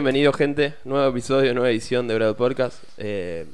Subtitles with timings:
[0.00, 0.72] bienvenido gente.
[0.84, 2.82] Nuevo episodio, nueva edición de Bravo Podcast.
[2.96, 3.44] Eh,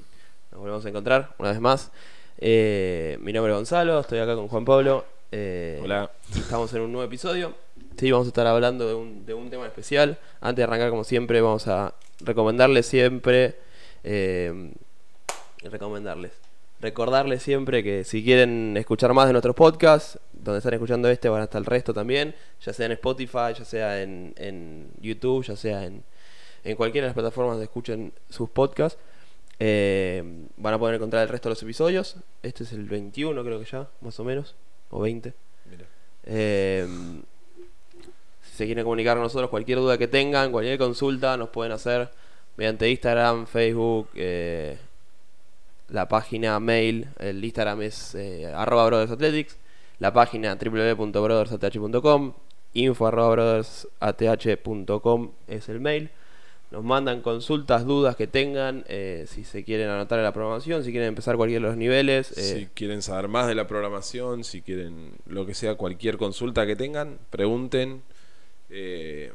[0.53, 1.91] nos volvemos a encontrar una vez más.
[2.39, 5.05] Eh, mi nombre es Gonzalo, estoy acá con Juan Pablo.
[5.33, 6.09] Eh, Hola.
[6.37, 7.53] Estamos en un nuevo episodio.
[7.99, 10.19] Sí, vamos a estar hablando de un, de un tema especial.
[10.41, 13.57] Antes de arrancar, como siempre, vamos a recomendarles siempre.
[14.05, 14.71] eh,
[15.65, 16.31] recomendarles.
[16.81, 21.41] Recordarles siempre que si quieren escuchar más de nuestros podcasts, donde están escuchando este, van
[21.41, 25.57] a estar el resto también, ya sea en Spotify, ya sea en, en YouTube, ya
[25.57, 26.05] sea en,
[26.67, 28.99] en cualquiera de las plataformas donde escuchen sus podcasts.
[29.59, 30.23] Eh,
[30.57, 32.17] van a poder encontrar el resto de los episodios.
[32.43, 34.55] Este es el 21, creo que ya, más o menos,
[34.91, 35.33] o 20.
[35.71, 35.87] Mira.
[36.25, 36.87] Eh,
[38.43, 42.11] si se quieren comunicar con nosotros, cualquier duda que tengan, cualquier consulta, nos pueden hacer
[42.57, 44.77] mediante Instagram, Facebook, eh,
[45.89, 47.09] la página mail.
[47.19, 48.17] El Instagram es
[48.55, 49.57] arroba Brothers Athletics,
[50.01, 52.33] la página www.brothersath.com,
[52.75, 56.11] info arroba brothersath.com es el mail.
[56.73, 60.91] Nos mandan consultas, dudas que tengan, eh, si se quieren anotar en la programación, si
[60.91, 62.37] quieren empezar cualquiera de los niveles.
[62.37, 66.67] eh, Si quieren saber más de la programación, si quieren lo que sea, cualquier consulta
[66.67, 68.03] que tengan, pregunten.
[68.69, 69.31] Eh,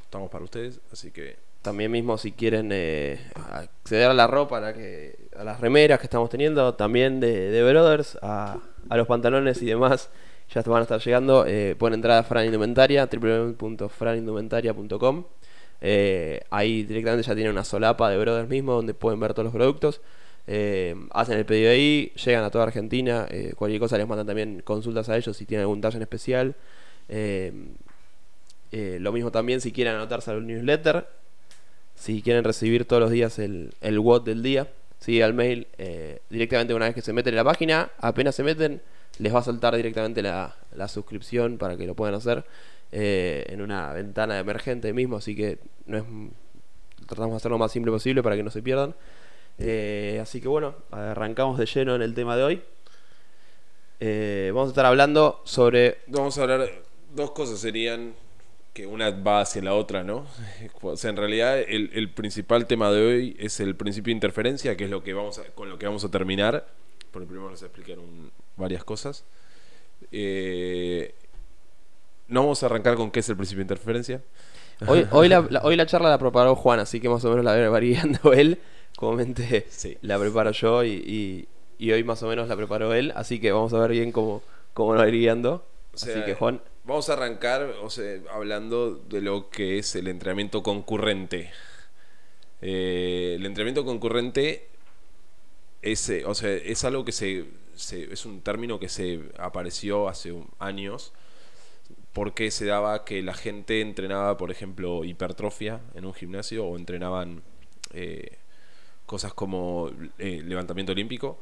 [0.00, 4.60] estamos para ustedes, así que También mismo si quieren eh, acceder a la ropa, a,
[4.60, 9.08] la que, a las remeras que estamos teniendo, también de, de Brothers, a, a los
[9.08, 10.08] pantalones y demás,
[10.54, 11.44] ya van a estar llegando.
[11.78, 15.24] Pueden entrar a Fran Indumentaria, www.franindumentaria.com.
[15.80, 19.52] Eh, ahí directamente ya tienen una solapa de Brothers mismo donde pueden ver todos los
[19.54, 20.00] productos.
[20.46, 23.26] Eh, hacen el pedido ahí, llegan a toda Argentina.
[23.30, 26.54] eh, cualquier cosa les mandan también consultas a ellos si tienen algún talle en especial.
[28.72, 31.06] Lo mismo también si quieren anotarse al newsletter.
[31.94, 35.66] Si quieren recibir todos los días el, el WOT del día, sí, al mail,
[36.28, 38.82] directamente una vez que se meten en la página, apenas se meten,
[39.18, 42.44] les va a saltar directamente la, la suscripción para que lo puedan hacer
[42.92, 46.04] eh, en una ventana emergente mismo, así que no es
[47.06, 48.94] tratamos de hacerlo lo más simple posible para que no se pierdan.
[49.58, 52.62] Eh, así que bueno, arrancamos de lleno en el tema de hoy.
[54.00, 56.68] Eh, vamos a estar hablando sobre vamos a hablar.
[57.14, 58.14] Dos cosas serían
[58.74, 60.26] que una va hacia la otra, ¿no?
[60.82, 64.76] O sea, en realidad el, el principal tema de hoy es el principio de interferencia,
[64.76, 66.66] que es lo que vamos a- con lo que vamos a terminar.
[67.10, 69.24] Porque primero les explicar un- varias cosas.
[72.28, 74.22] No vamos a arrancar con qué es el principio de interferencia.
[74.86, 77.44] Hoy, hoy, la, la- hoy la charla la preparó Juan, así que más o menos
[77.44, 78.58] la va guiando él.
[78.96, 79.98] Comúnmente Sí.
[80.02, 81.48] la preparo yo y, y-
[81.78, 83.12] y hoy más o menos la preparó él.
[83.14, 84.42] Así que vamos a ver bien cómo,
[84.74, 85.66] cómo nos va a ir guiando.
[85.94, 89.96] O sea, así que Juan, Vamos a arrancar o sea, hablando de lo que es
[89.96, 91.50] el entrenamiento concurrente.
[92.62, 94.68] Eh, el entrenamiento concurrente
[95.82, 97.44] es, eh, o sea, es algo que se,
[97.74, 101.12] se- es un término que se apareció hace un- años
[102.16, 107.42] porque se daba que la gente entrenaba, por ejemplo, hipertrofia en un gimnasio o entrenaban
[107.92, 108.38] eh,
[109.06, 111.38] cosas como eh, levantamiento olímpico.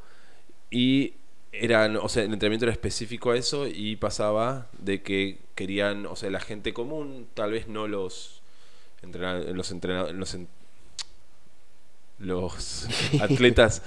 [0.71, 1.15] Y
[1.53, 6.17] eran, o sea, el entrenamiento era específico a eso y pasaba de que querían, o
[6.17, 8.43] sea, la gente común, tal vez no los
[9.03, 10.49] entrena- los entrena- los, en-
[12.19, 12.89] los
[13.21, 13.83] atletas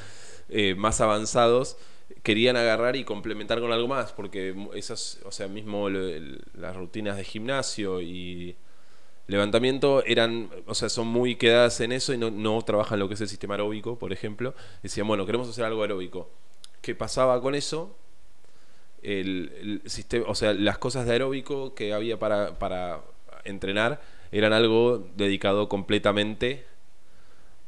[0.49, 1.77] eh, más avanzados
[2.23, 7.23] querían agarrar y complementar con algo más, porque esas, o sea, mismo las rutinas de
[7.23, 8.55] gimnasio y
[9.27, 13.15] levantamiento eran, o sea, son muy quedadas en eso y no, no trabajan lo que
[13.15, 14.53] es el sistema aeróbico, por ejemplo.
[14.83, 16.29] Decían, bueno, queremos hacer algo aeróbico.
[16.81, 17.97] ¿Qué pasaba con eso?
[19.03, 23.01] El sistema, o sea, las cosas de aeróbico que había para, para
[23.43, 24.01] entrenar
[24.31, 26.65] eran algo dedicado completamente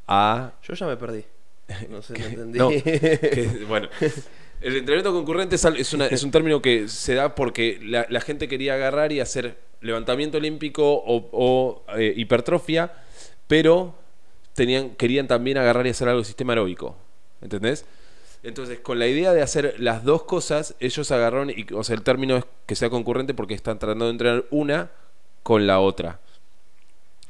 [0.07, 1.23] a yo ya me perdí.
[1.90, 2.59] No sé, no entendí.
[2.59, 2.69] no,
[3.30, 3.90] que, bueno,
[4.62, 8.06] el entrenamiento concurrente es, al- es una- es un término que se da porque la,
[8.09, 12.91] la gente quería agarrar y hacer levantamiento olímpico o, o, eh, hipertrofia,
[13.47, 13.96] pero
[14.53, 16.95] tenían, querían también agarrar y hacer algo de sistema aeróbico.
[17.42, 17.86] ¿Entendés?
[18.44, 22.04] Entonces, con la idea de hacer las dos cosas, ellos agarraron, y, o sea, el
[22.04, 24.92] término es que sea concurrente porque están tratando de entrenar una
[25.44, 26.22] con la otra.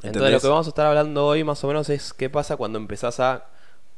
[0.01, 2.79] Entonces lo que vamos a estar hablando hoy más o menos es qué pasa cuando
[2.79, 3.47] empezás a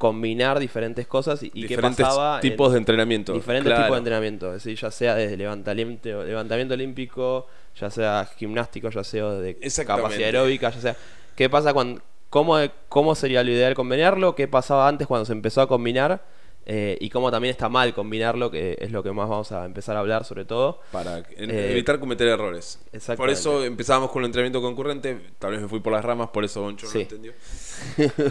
[0.01, 3.33] combinar diferentes cosas y, y qué pasaba en tipos de entrenamiento.
[3.33, 3.83] diferentes Claro.
[3.83, 7.45] tipos de entrenamiento, es decir, ya sea desde levantamiento, levantamiento olímpico,
[7.79, 10.95] ya sea gimnástico, ya sea de capacidad aeróbica, ya sea
[11.35, 12.01] qué pasa cuando
[12.31, 12.57] cómo,
[12.89, 16.25] cómo sería lo ideal combinarlo, qué pasaba antes cuando se empezó a combinar
[16.65, 19.97] eh, y cómo también está mal combinarlo, que es lo que más vamos a empezar
[19.97, 20.79] a hablar sobre todo.
[20.91, 22.79] para Eh, evitar cometer errores.
[23.17, 26.43] Por eso empezábamos con el entrenamiento concurrente, tal vez me fui por las ramas, por
[26.43, 27.33] eso Goncho no lo entendió.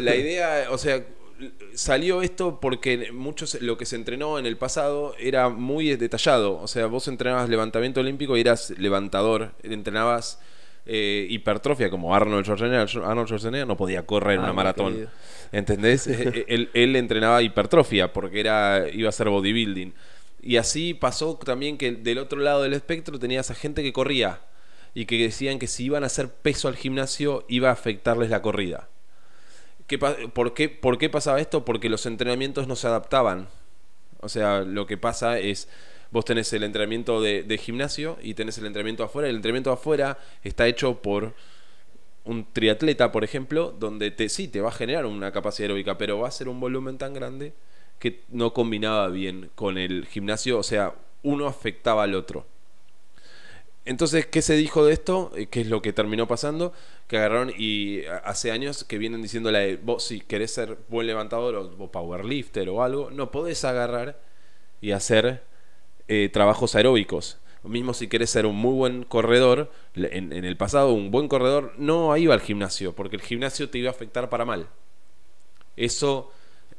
[0.01, 1.01] La idea, o sea,
[1.75, 6.59] salió esto porque muchos lo que se entrenó en el pasado era muy detallado.
[6.61, 9.53] O sea, vos entrenabas levantamiento olímpico y eras levantador.
[9.63, 10.39] Entrenabas
[10.87, 14.93] eh, hipertrofia como Arnold Schwarzenegger, Arnold Schwarzenegger no podía correr Ah, una maratón.
[14.93, 15.11] querido.
[15.53, 16.07] ¿Entendés?
[16.11, 19.93] Eh, él, él entrenaba hipertrofia porque era, iba a ser bodybuilding.
[20.43, 24.41] Y así pasó también que del otro lado del espectro tenías a gente que corría
[24.95, 28.41] y que decían que si iban a hacer peso al gimnasio iba a afectarles la
[28.43, 28.89] corrida.
[29.91, 31.67] ¿Qué pa- por, qué, ¿Por qué pasaba esto?
[31.67, 33.49] Porque los entrenamientos no se adaptaban.
[34.21, 35.69] O sea, lo que pasa es,
[36.13, 39.29] vos tenés el entrenamiento de, de gimnasio y tenés el entrenamiento afuera.
[39.29, 41.35] El entrenamiento afuera está hecho por
[42.25, 46.21] un triatleta, por ejemplo, donde te, sí, te va a generar una capacidad aeróbica, pero
[46.21, 47.55] va a ser un volumen tan grande
[47.99, 50.59] que no combinaba bien con el gimnasio.
[50.59, 52.47] O sea, uno afectaba al otro.
[53.85, 55.33] Entonces, ¿qué se dijo de esto?
[55.37, 56.73] Eh, ¿Qué es lo que terminó pasando?
[57.09, 61.91] Que agarraron y hace años que vienen de, vos si querés ser buen levantador o,
[61.91, 64.21] powerlifter o algo, no podés agarrar
[64.81, 65.43] y hacer
[66.09, 67.39] eh, trabajos aeróbicos.
[67.65, 72.17] Mismo si querés ser un muy buen corredor, en, el pasado un buen corredor no
[72.17, 74.69] iba al gimnasio, porque el gimnasio te iba a afectar para mal.
[75.77, 76.31] Eso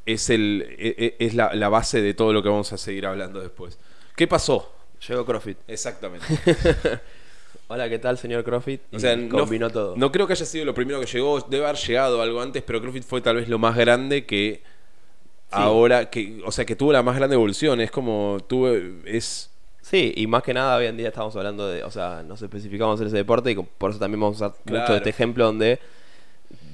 [0.05, 3.41] es, el, e- e- es la base de todo lo que vamos a seguir hablando
[3.41, 3.79] después.
[4.15, 4.71] ¿Qué pasó?
[5.07, 5.57] Llegó CrossFit.
[5.67, 6.25] Exactamente.
[7.67, 8.81] Hola, ¿qué tal, señor CrossFit?
[8.93, 9.95] O sea, no, combinó todo.
[9.95, 12.81] no creo que haya sido lo primero que llegó, debe haber llegado algo antes, pero
[12.81, 14.61] CrossFit fue tal vez lo más grande que
[15.49, 17.79] ahora, que, o sea, que tuvo la más grande evolución.
[17.81, 19.47] Es como tuve, es
[19.81, 23.01] Sí, y más que nada hoy en día estamos hablando de, o sea, nos especificamos
[23.01, 24.91] en ese deporte y por eso también vamos a usar mucho Claro.
[24.93, 25.79] de este ejemplo donde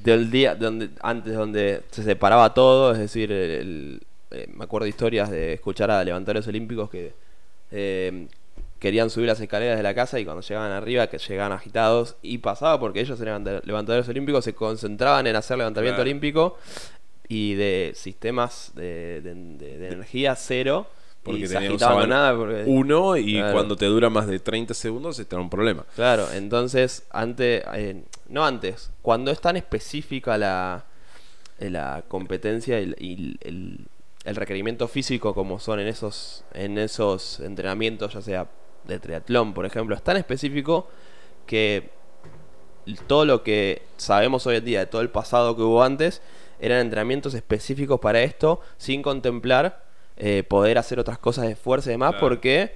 [0.04, 4.02] del día donde antes donde se separaba todo, es decir, el- el-
[4.32, 7.14] eh, me acuerdo de historias de escuchar a levantadores olímpicos que
[7.72, 8.28] eh,
[8.80, 12.38] querían subir las escaleras de la casa y cuando llegaban arriba que llegaban agitados y
[12.40, 16.10] pasaba porque ellos eran levanta- levantadores olímpicos se concentraban en hacer levantamiento Claro.
[16.10, 16.58] olímpico
[17.28, 20.88] y de sistemas de, de- de- de energía cero
[21.24, 23.52] porque y se agitaban nada porque uno y Claro.
[23.54, 25.84] cuando te dura más de 30 segundos está un problema.
[25.96, 30.86] Claro, entonces, antes, eh, no antes, cuando es tan específica la,
[31.60, 33.80] eh, la competencia y, y el,
[34.28, 38.48] el requerimiento físico como son en esos, en esos entrenamientos, ya sea
[38.84, 40.88] de triatlón, por ejemplo, es tan específico
[41.46, 41.90] que
[43.08, 46.22] todo lo que sabemos hoy en día de todo el pasado que hubo antes
[46.60, 49.84] eran entrenamientos específicos para esto, sin contemplar
[50.18, 52.28] eh, poder hacer otras cosas de fuerza y demás, Claro.
[52.28, 52.76] porque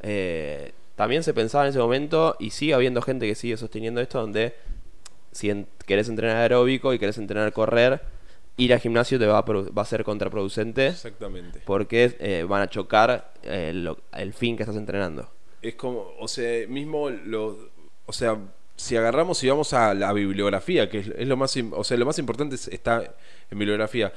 [0.00, 4.20] eh, también se pensaba en ese momento, y sigue habiendo gente que sigue sosteniendo esto,
[4.20, 4.54] donde
[5.32, 8.02] si en- querés entrenar aeróbico y querés entrenar correr,
[8.64, 11.60] ir al gimnasio te va a, produ- va a ser contraproducente Exactamente.
[11.64, 15.28] porque eh, van a chocar eh, lo- el fin que estás entrenando.
[15.60, 17.70] Es como, o sea, mismo lo,
[18.06, 18.38] o sea,
[18.76, 22.06] si agarramos y vamos a la bibliografía, que es, es lo más, o sea, lo
[22.06, 23.14] más importante es- está
[23.50, 24.12] en bibliografía.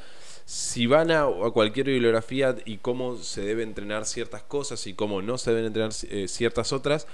[0.46, 5.22] Si van a, a cualquier bibliografía y cómo se debe entrenar ciertas cosas y cómo
[5.22, 7.08] no se deben entrenar eh, ciertas otras,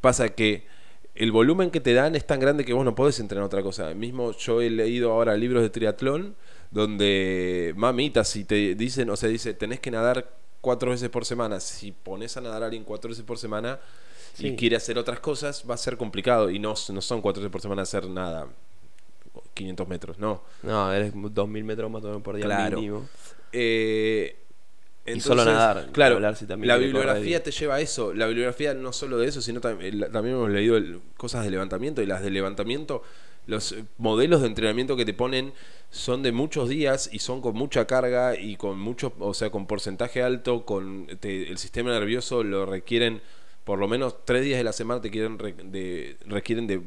[0.00, 0.64] pasa que
[1.18, 3.92] el volumen que te dan es tan grande que vos no podés entrenar otra cosa.
[3.94, 6.36] Mismo yo he leído ahora libros de triatlón
[6.70, 10.30] donde, mamita, si te dicen, o sea, dice, tenés que nadar
[10.60, 11.60] cuatro veces por semana.
[11.60, 13.78] Si pones a nadar a alguien cuatro veces por semana
[14.38, 16.50] y quiere hacer otras cosas, va a ser complicado.
[16.50, 18.46] Y no, no son cuatro veces por semana hacer nada.
[19.54, 20.42] 500 metros, no.
[20.62, 22.76] No, eres 2000 metros más o menos por día Claro.
[22.78, 23.08] mínimo.
[23.52, 24.36] Eh,
[25.16, 28.12] Y solo nadar, Claro, también la bibliografía te lleva a eso.
[28.14, 32.02] La bibliografía no solo de eso, sino también, también hemos leído el- cosas de levantamiento
[32.02, 33.02] y las de levantamiento.
[33.46, 35.52] Los eh, modelos de entrenamiento que te ponen
[35.90, 39.66] son de muchos días y son con mucha carga y con mucho, o sea, con
[39.66, 43.22] porcentaje alto, con te- el sistema nervioso lo requieren
[43.64, 46.80] por lo menos tres días de la semana te quieren re- de, requieren de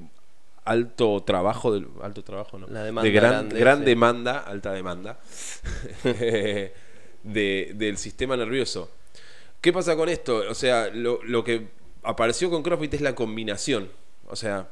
[0.64, 3.86] alto trabajo, de, alto trabajo, no, La demanda de gran, grande, gran sí.
[3.86, 5.20] demanda, alta demanda
[7.24, 8.90] de, del sistema nervioso.
[9.62, 10.44] ¿Qué pasa con esto?
[10.50, 11.68] O sea, lo, lo que
[12.04, 13.90] apareció con CrossFit es la combinación.
[14.28, 14.70] O sea,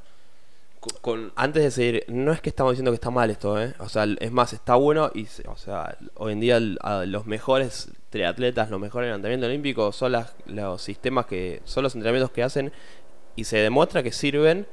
[0.80, 1.32] co- con...
[1.36, 3.74] Antes de seguir, no es que estamos diciendo que está mal esto, ¿eh?
[3.80, 8.70] O sea, es más, está bueno y, o sea, hoy en día los mejores triatletas,
[8.72, 12.72] los mejores levantamientos olímpicos son las, los sistemas que, son los entrenamientos que hacen
[13.36, 14.66] y se demuestra que sirven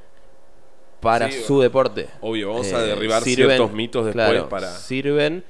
[0.99, 2.07] para Sí, su deporte.
[2.21, 4.71] Obvio, vamos a Eh, derribar sirven- ciertos mitos después claro, para...
[4.73, 5.43] Sirven.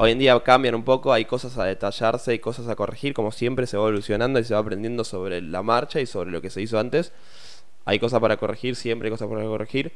[0.00, 3.32] Hoy en día cambian un poco, hay cosas a detallarse, hay cosas a corregir, como
[3.32, 6.50] siempre se va evolucionando y se va aprendiendo sobre la marcha y sobre lo que
[6.50, 7.12] se hizo antes.
[7.84, 9.92] Hay cosas para corregir, siempre hay cosas para corregir,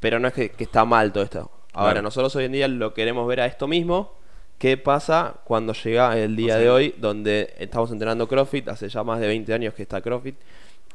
[0.00, 1.50] pero no es que, que está mal todo esto.
[1.74, 2.02] Ahora, Claro.
[2.02, 4.14] nosotros hoy en día lo queremos ver a esto mismo.
[4.58, 8.68] ¿Qué pasa cuando llega el día O sea, de hoy donde estamos entrenando CrossFit?
[8.68, 10.36] Hace ya más de 20 años que está CrossFit,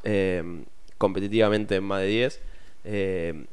[0.02, 0.64] eh,
[0.98, 2.40] competitivamente en más de 10.
[2.84, 3.44] eh,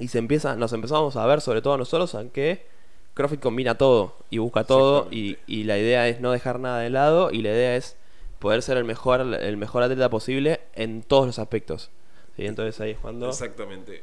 [0.00, 2.66] y se empieza, nos empezamos a ver, sobre todo nosotros, en que
[3.14, 5.08] CrossFit combina todo y busca todo.
[5.10, 7.30] Y, la idea es no dejar nada de lado.
[7.30, 7.96] Y la idea es
[8.38, 11.90] poder ser el mejor, el mejor atleta posible en todos los aspectos.
[12.38, 14.02] Y entonces ahí es cuando Exactamente.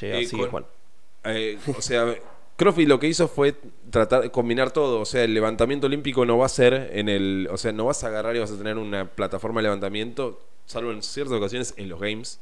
[0.00, 0.66] llega, Eh, sigue con- Juan.
[1.24, 2.12] Eh, o sea,
[2.56, 3.54] Crofi lo que hizo fue
[3.90, 5.00] tratar de combinar todo.
[5.00, 7.48] O sea, el levantamiento olímpico no va a ser en el.
[7.52, 10.90] O sea, no vas a agarrar y vas a tener una plataforma de levantamiento, salvo
[10.90, 12.40] en ciertas ocasiones en los games.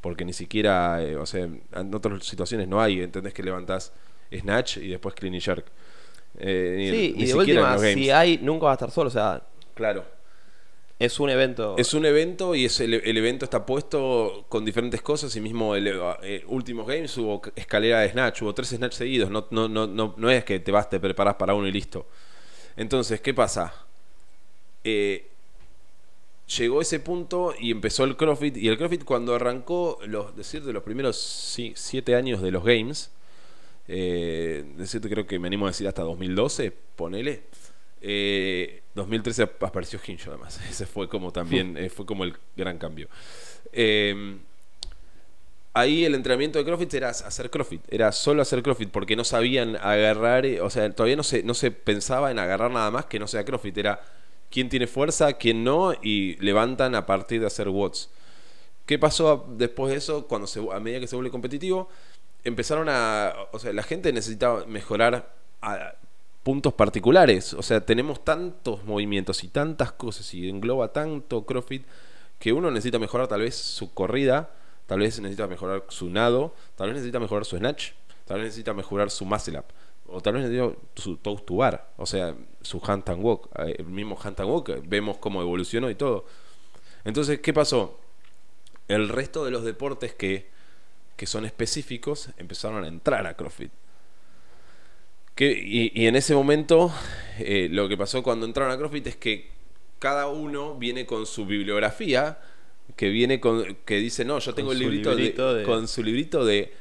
[0.00, 1.02] Porque ni siquiera.
[1.02, 3.00] eh, o sea, en otras situaciones no hay.
[3.02, 3.92] Entendés que levantás
[4.32, 5.66] Snatch y después Clean Jerk.
[6.38, 9.08] Eh, Sí, ni y de última, si hay, nunca va a estar solo.
[9.08, 9.42] O sea,
[9.74, 10.04] Claro.
[10.98, 11.74] es un evento.
[11.78, 15.74] Es un evento y es el, el evento está puesto con diferentes cosas y mismo
[15.74, 15.88] el
[16.22, 20.14] eh, últimos games hubo escalera de snatch, hubo tres snatch seguidos, no, no, no, no,
[20.16, 22.06] no es que te vas, te preparas para uno y listo.
[22.76, 23.72] Entonces, ¿qué pasa?
[24.84, 25.26] Eh,
[26.58, 30.82] llegó ese punto y empezó el CrossFit y el CrossFit cuando arrancó, los, decirte, los
[30.82, 33.10] primeros sí, siete años de los games,
[33.92, 34.64] eh,
[35.02, 37.42] creo que me animo a decir hasta 2012, ponele.
[38.00, 40.60] Eh, 2013 apareció Hincho además.
[40.70, 43.08] Ese fue como también, eh, fue como el gran cambio.
[43.72, 44.38] Eh,
[45.74, 49.76] ahí el entrenamiento de CrossFit era hacer CrossFit, era solo hacer CrossFit porque no sabían
[49.76, 53.18] agarrar, eh, o sea, todavía no se, no se pensaba en agarrar nada más que
[53.18, 54.00] no sea CrossFit, era
[54.50, 58.10] quién tiene fuerza, quién no, y levantan a partir de hacer watts.
[58.86, 60.26] ¿Qué pasó después de eso?
[60.26, 61.88] Cuando se, a medida que se vuelve competitivo,
[62.44, 63.34] empezaron a.
[63.52, 65.94] O sea, la gente necesitaba mejorar a
[66.42, 67.54] puntos particulares.
[67.54, 71.84] O sea, tenemos tantos movimientos y tantas cosas y engloba tanto CrossFit
[72.38, 74.50] que uno necesita mejorar tal vez su corrida,
[74.86, 77.90] tal vez necesita mejorar su nado, tal vez necesita mejorar su snatch,
[78.24, 79.66] tal vez necesita mejorar su muscle up.
[80.08, 83.48] O tal vez necesita su toast to bar, o sea, su hand and walk.
[83.58, 86.24] Eh, El mismo hand and walk, vemos cómo evolucionó y todo.
[87.04, 88.00] Entonces, ¿qué pasó?
[88.88, 90.50] El resto de los deportes que,
[91.20, 93.70] que son específicos empezaron a entrar a CrossFit.
[95.34, 96.90] Que- y, y en ese momento,
[97.38, 99.50] eh, lo que pasó cuando entraron a CrossFit es que
[99.98, 102.38] cada uno viene con su bibliografía,
[102.96, 106.02] que viene con, que dice, no, yo tengo el librito, de- librito de- con su
[106.02, 106.72] librito de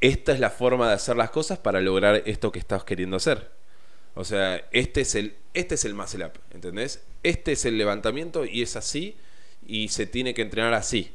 [0.00, 3.52] esta es la forma de hacer las cosas para lograr esto que estás queriendo hacer.
[4.16, 7.04] O sea, este es el, este es el muscle up, ¿entendés?
[7.22, 9.14] Este es el levantamiento y es así
[9.64, 11.12] y se tiene que entrenar así.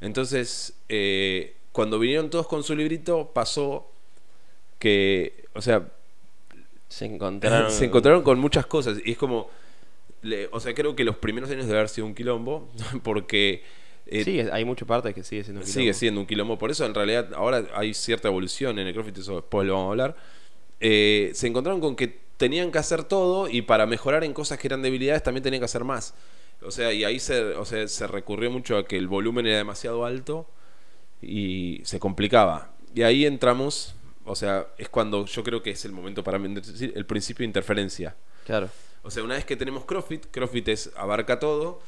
[0.00, 3.90] Entonces, eh, cuando vinieron todos con su librito, pasó
[4.78, 5.88] que, o sea,
[6.88, 7.70] se encontraron.
[7.70, 9.48] se encontraron con muchas cosas y es como,
[10.22, 12.68] le- o sea, creo que los primeros años debe haber sido un quilombo
[13.02, 13.62] porque
[14.06, 15.98] eh, Sí, hay mucha parte que sigue siendo un sigue quilombo.
[15.98, 16.58] siendo un quilombo.
[16.58, 19.88] Por eso, en realidad, ahora hay cierta evolución en el CrossFit, eso después lo vamos
[19.88, 20.16] a hablar.
[20.80, 24.66] Eh, se encontraron con que tenían que hacer todo y para mejorar en cosas que
[24.66, 26.14] eran debilidades también tenían que hacer más.
[26.62, 29.58] O sea, y ahí se, o sea, se recurrió mucho a que el volumen era
[29.58, 30.46] demasiado alto
[31.22, 32.72] y se complicaba.
[32.94, 36.52] Y ahí entramos, o sea, es cuando yo creo que es el momento para mí,
[36.54, 38.14] decir, el principio de interferencia.
[38.46, 38.68] Claro.
[39.02, 41.80] O sea, una vez que tenemos CrossFit, CrossFit es, abarca todo,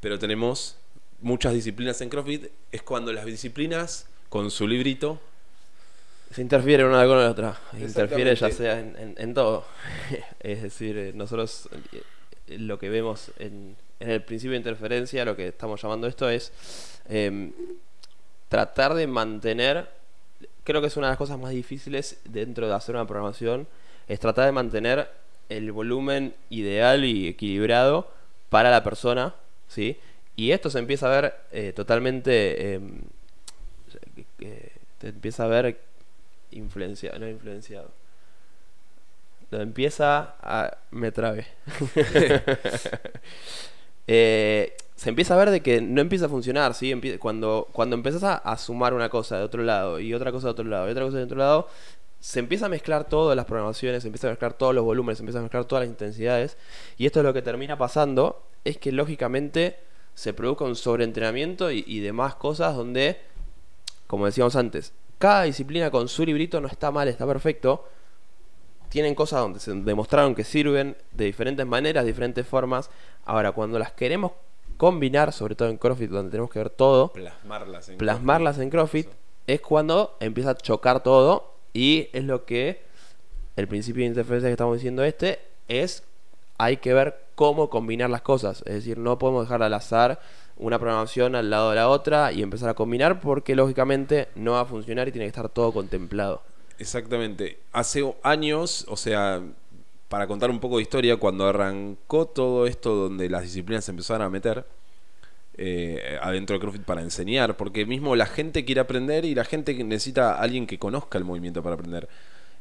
[0.00, 0.76] pero tenemos
[1.20, 5.20] muchas disciplinas en CrossFit, es cuando las disciplinas, con su librito,
[6.32, 7.60] Se interfiere una con la otra.
[7.78, 9.64] Interfiere ya sea en, en- en todo.
[10.40, 11.68] es decir, eh, nosotros
[12.48, 16.28] eh, lo que vemos en, en el principio de interferencia, lo que estamos llamando esto
[16.30, 16.52] es
[17.08, 17.52] em,
[18.52, 19.88] tratar de mantener,
[20.62, 23.66] creo que es una de las cosas más difíciles dentro de hacer una programación,
[24.08, 25.08] es tratar de mantener
[25.48, 28.12] el volumen ideal y equilibrado
[28.50, 29.34] para la persona,
[29.68, 29.98] ¿sí?
[30.36, 32.74] Y esto se empieza a ver eh, totalmente...
[32.74, 33.00] em,
[34.40, 35.80] eh, te empieza a ver
[36.50, 37.90] influenciado, no influenciado.
[39.50, 40.76] Lo empieza a...
[40.90, 41.46] Me trabe.
[44.08, 46.94] Eh, se empieza a ver de que no empieza a funcionar, ¿sí?
[47.18, 50.50] Cuando, cuando empiezas a, a sumar una cosa de otro lado y otra cosa de
[50.52, 51.68] otro lado y otra cosa de otro lado,
[52.20, 55.22] se empieza a mezclar todas las programaciones, se empieza a mezclar todos los volúmenes, se
[55.22, 56.56] empieza a mezclar todas las intensidades
[56.96, 59.78] y esto es lo que termina pasando, es que lógicamente
[60.14, 63.18] se produzca un sobreentrenamiento y, y demás cosas donde,
[64.06, 67.88] como decíamos antes, cada disciplina con su librito no está mal, está perfecto,
[68.88, 72.90] tienen cosas donde se demostraron que sirven de diferentes maneras, diferentes formas.
[73.24, 74.32] Ahora, cuando las queremos
[74.76, 79.06] combinar, sobre todo en CrossFit, donde tenemos que ver todo, plasmarlas en plasmarlas en CrossFit,
[79.06, 79.16] Eso.
[79.46, 82.82] es cuando empieza a chocar todo y es lo que
[83.56, 86.04] el principio de interferencia que estamos diciendo este es
[86.58, 90.20] hay que ver cómo combinar las cosas, es decir, no podemos dejar al azar
[90.56, 94.60] una programación al lado de la otra y empezar a combinar porque lógicamente no va
[94.60, 96.42] a funcionar y tiene que estar todo contemplado.
[96.78, 97.60] Exactamente.
[97.72, 99.42] Hace años, o sea,
[100.12, 104.20] para contar un poco de historia, cuando arrancó todo esto donde las disciplinas se empezaron
[104.20, 104.66] a meter
[105.56, 109.72] eh, adentro de CrossFit para enseñar, porque mismo la gente quiere aprender y la gente
[109.82, 112.10] necesita a alguien que conozca el movimiento para aprender.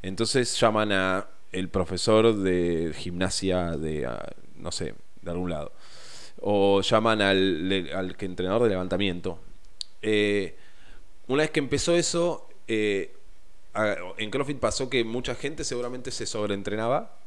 [0.02, 5.74] Entonces llaman a el profesor de gimnasia de, ah, no sé, de algún lado.
[6.40, 9.40] O llaman al, al entrenador de levantamiento.
[10.02, 10.56] Eh,
[11.28, 13.14] una vez que empezó eso, eh,
[14.18, 17.18] en CrossFit pasó que mucha gente seguramente se sobreentrenaba.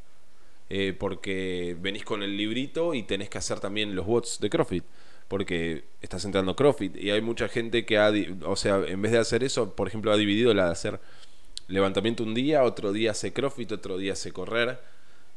[0.70, 4.84] Eh, porque venís con el librito y tenés que hacer también los watts de CrossFit.
[5.28, 6.96] Porque estás entrando CrossFit.
[6.96, 8.12] Y hay mucha gente que ha.
[8.44, 11.00] O sea, en vez de hacer eso, por ejemplo, ha dividido la de hacer
[11.66, 14.78] levantamiento un día, otro día hace CrossFit, otro día hace correr.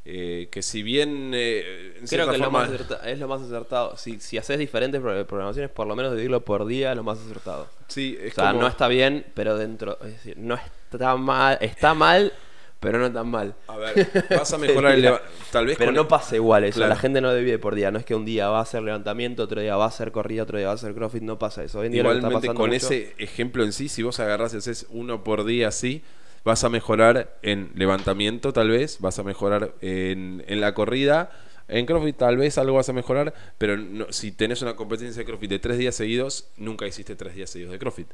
[0.10, 1.31] eh, que si bien.
[1.34, 3.98] eh, en Creo que es lo, forma- más es lo más acertado.
[3.98, 7.19] Si, si haces diferentes pro- programaciones, por lo menos dividirlo por día es lo más
[7.19, 7.67] acertado.
[7.88, 9.98] Sí, es o sea, como- no está bien, pero dentro.
[10.01, 11.57] Es decir, no está mal.
[11.62, 12.31] Está mal,
[12.79, 13.55] pero no tan mal.
[13.67, 15.03] A ver, vas a mejorar el
[15.51, 16.77] Tal vez Pero con no pasa igual eso.
[16.77, 16.89] Claro.
[16.93, 17.89] La gente no divide por día.
[17.91, 20.43] No es que un día va a hacer levantamiento, otro día va a hacer corrida,
[20.43, 21.24] otro día va a hacer crossfit.
[21.24, 21.79] No pasa eso.
[21.79, 24.86] Hoy en día Igualmente con mucho- ese ejemplo en sí, si vos agarrás y haces
[24.89, 26.03] uno por día así,
[26.43, 31.31] vas a mejorar en levantamiento tal vez, vas a mejorar en, en la corrida,
[31.67, 35.25] en CrossFit tal vez algo vas a mejorar, pero no- si tenés una competencia de
[35.25, 38.07] CrossFit de tres días seguidos, nunca hiciste tres días seguidos de CrossFit.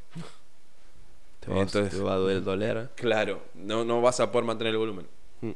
[1.44, 2.90] Te, va- entonces- te va a doler, doler.
[2.96, 5.06] Claro, no, no vas a poder mantener el volumen.
[5.40, 5.50] Mm.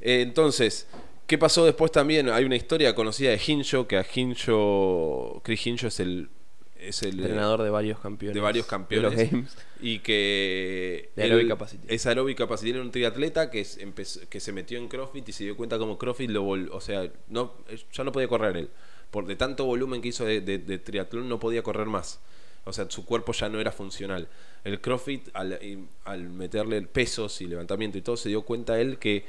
[0.00, 0.86] Eh, entonces,
[1.26, 2.28] ¿qué pasó después también?
[2.30, 6.30] Hay una historia conocida de Hinjo, que a Hinjo, Chris Hinjo es el...
[6.78, 8.34] Es el Entrenador de varios campeones.
[8.34, 9.10] de varios campeones.
[9.14, 9.56] De los games.
[9.82, 11.86] y que De él aerobic capacity.
[11.94, 12.06] es
[12.38, 15.58] capacity era un triatleta que, es- empezó- que se metió en CrossFit y se dio
[15.58, 17.52] cuenta como CrossFit lo vol- o sea no
[17.92, 18.70] ya no podía correr él
[19.10, 22.20] por de tanto volumen que hizo de, de- de triatlón no podía correr más
[22.64, 24.28] o sea su cuerpo ya no era funcional
[24.64, 25.58] el CrossFit al,
[26.04, 29.24] al meterle pesos y levantamiento y todo se dio cuenta él que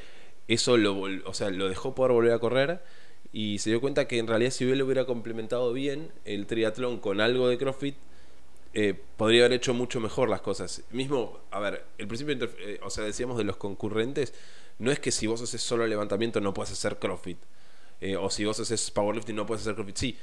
[0.48, 2.82] eso lo o sea lo dejó poder volver a correr
[3.34, 7.22] y se dio cuenta que en realidad si él hubiera complementado bien el triatlón con
[7.22, 7.96] algo de CrossFit
[8.74, 10.84] eh, podría haber hecho mucho mejor las cosas.
[10.92, 14.34] Mismo, a ver, el principio, eh, o sea, decíamos de los concurrentes,
[14.80, 17.38] no es que si vos haces solo levantamiento no puedes hacer CrossFit.
[18.00, 19.98] Eh, o si vos haces powerlifting no puedes hacer CrossFit.
[19.98, 20.18] Sí,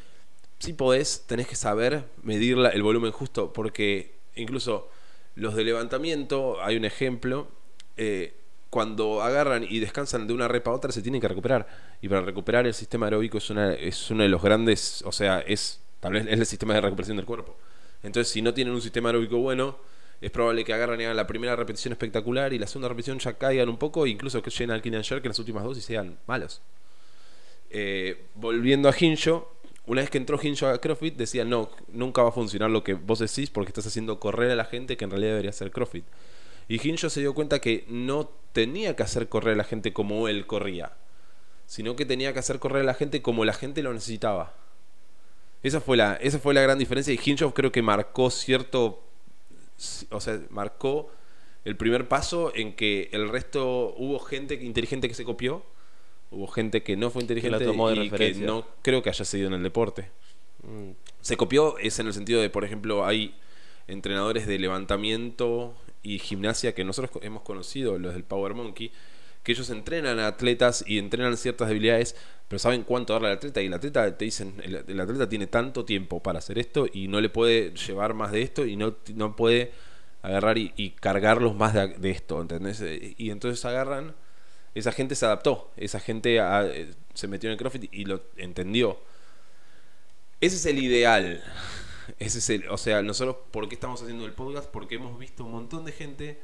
[0.59, 4.89] sí podés, tenés que saber medir el volumen justo, porque incluso
[5.35, 7.49] los de levantamiento, hay un ejemplo,
[7.97, 8.35] eh,
[8.71, 11.67] cuando agarran y descansan de una repa a otra se tienen que recuperar.
[12.03, 15.41] Y para recuperar el sistema aeróbico es, una, es uno de los grandes, o sea,
[15.41, 17.57] es tal vez es el sistema de recuperación del cuerpo.
[18.03, 19.79] Entonces, si no tienen un sistema aeróbico bueno,
[20.21, 23.35] es probable que agarran y hagan la primera repetición espectacular y la segunda repetición ya
[23.35, 26.19] caigan un poco, incluso que lleguen al and jerk en las últimas dos y sean
[26.27, 26.61] malos.
[27.71, 29.58] Eh, volviendo a Hinjo,
[29.89, 32.93] una vez que entró Hinjo a CrossFit, decía, no, nunca va a funcionar lo que
[32.95, 36.05] vos decís porque estás haciendo correr a la gente que en realidad debería hacer CrossFit.
[36.69, 40.29] Y Hinjo se dio cuenta que no tenía que hacer correr a la gente como
[40.29, 40.93] él corría,
[41.67, 44.55] sino que tenía que hacer correr a la gente como la gente lo necesitaba.
[45.63, 49.03] Esa fue la, esa fue la gran diferencia y Hinjo creo que marcó cierto,
[50.11, 51.11] o sea, marcó
[51.65, 55.65] el primer paso en que el resto hubo gente inteligente que se copió,
[56.31, 59.49] hubo gente que no fue inteligente tomó de y que no creo que haya seguido
[59.49, 60.11] en el deporte.
[60.63, 63.35] Mm, Se copió es en el sentido de, por ejemplo, hay
[63.87, 68.93] entrenadores de levantamiento y gimnasia que nosotros hemos conocido, los del Power Monkey,
[69.43, 72.17] que ellos entrenan a atletas y entrenan ciertas debilidades,
[72.49, 75.47] pero saben cuánto darle al atleta y el atleta te dicen, el, el atleta tiene
[75.47, 78.97] tanto tiempo para hacer esto y no le puede llevar más de esto y no,
[79.15, 79.73] no puede
[80.23, 82.83] agarrar y, y cargarlos más de, de esto, ¿entendés?
[83.17, 84.15] Y entonces agarran,
[84.75, 88.23] esa gente se adaptó, esa gente ah, eh, se metió en el CrossFit y lo
[88.37, 88.99] entendió.
[90.41, 91.43] Ese es el ideal.
[92.19, 94.71] Ese es el, o sea, nosotros, ¿por qué estamos haciendo el podcast?
[94.71, 96.39] Porque hemos visto un montón de gente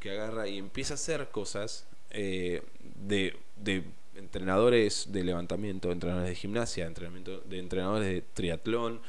[0.00, 2.62] que agarra y empieza a hacer cosas eh,
[3.06, 3.84] de, de
[4.16, 9.00] entrenadores de levantamiento, entrenadores de gimnasia, entrenamiento, de entrenadores de triatlón,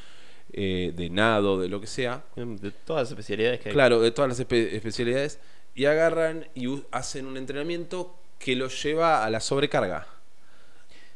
[0.53, 2.23] eh, de nado, de lo que sea.
[2.35, 3.73] De todas las especialidades que hay.
[3.73, 5.39] Claro, de todas las espe- especialidades.
[5.73, 10.07] Y agarran y hacen un entrenamiento que los lleva a la sobrecarga.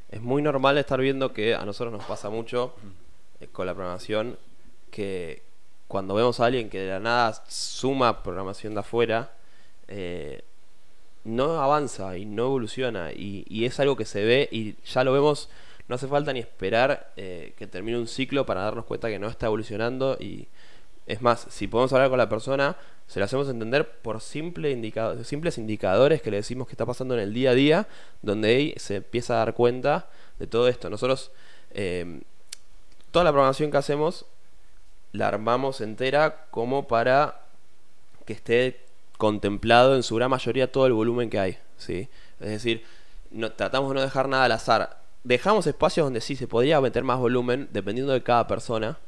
[0.10, 2.74] Es muy normal estar viendo que a nosotros nos pasa mucho
[3.40, 4.38] eh, con la programación
[4.92, 5.44] que
[5.88, 9.32] cuando vemos a alguien que de la nada suma programación de afuera,
[9.88, 10.44] eh,
[11.24, 13.12] no avanza y no evoluciona.
[13.12, 15.50] Y, y es algo que se ve y ya lo vemos.
[15.88, 19.28] No hace falta ni esperar eh, que termine un ciclo para darnos cuenta que no
[19.28, 20.18] está evolucionando.
[20.20, 20.48] Y
[21.10, 24.78] es más, si podemos hablar con la persona, se lo hacemos entender por simples
[25.58, 27.88] indicadores que le decimos que está pasando en el día a día,
[28.22, 30.88] donde él se empieza a dar cuenta de todo esto.
[30.88, 31.32] Nosotros,
[31.72, 32.22] eh,
[33.10, 34.28] toda la programación que hacemos,
[35.12, 37.42] la armamos entera como para
[38.26, 38.80] que esté
[39.18, 41.58] contemplado en su gran mayoría todo el volumen que hay.
[41.80, 42.08] ¿sí?
[42.40, 42.86] Es decir,
[43.32, 45.02] no, tratamos de no dejar nada al azar.
[45.24, 49.00] Dejamos espacios donde sí se podría meter más volumen, dependiendo de cada persona.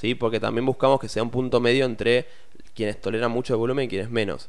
[0.00, 0.14] ¿Sí?
[0.14, 2.26] Porque también buscamos que sea un punto medio entre
[2.74, 4.48] quienes toleran mucho el volumen y quienes menos.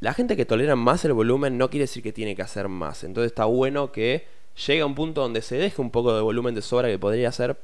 [0.00, 3.04] La gente que tolera más el volumen no quiere decir que tiene que hacer más.
[3.04, 4.26] Entonces está bueno que
[4.66, 7.28] llegue a un punto donde se deje un poco de volumen de sobra que podría
[7.28, 7.56] hacer,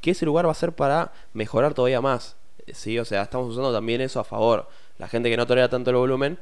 [0.00, 2.36] que ese lugar va a ser para mejorar todavía más.
[2.72, 4.68] Sí, o sea, estamos usando también eso a favor.
[4.98, 6.38] La gente que no tolera tanto el volumen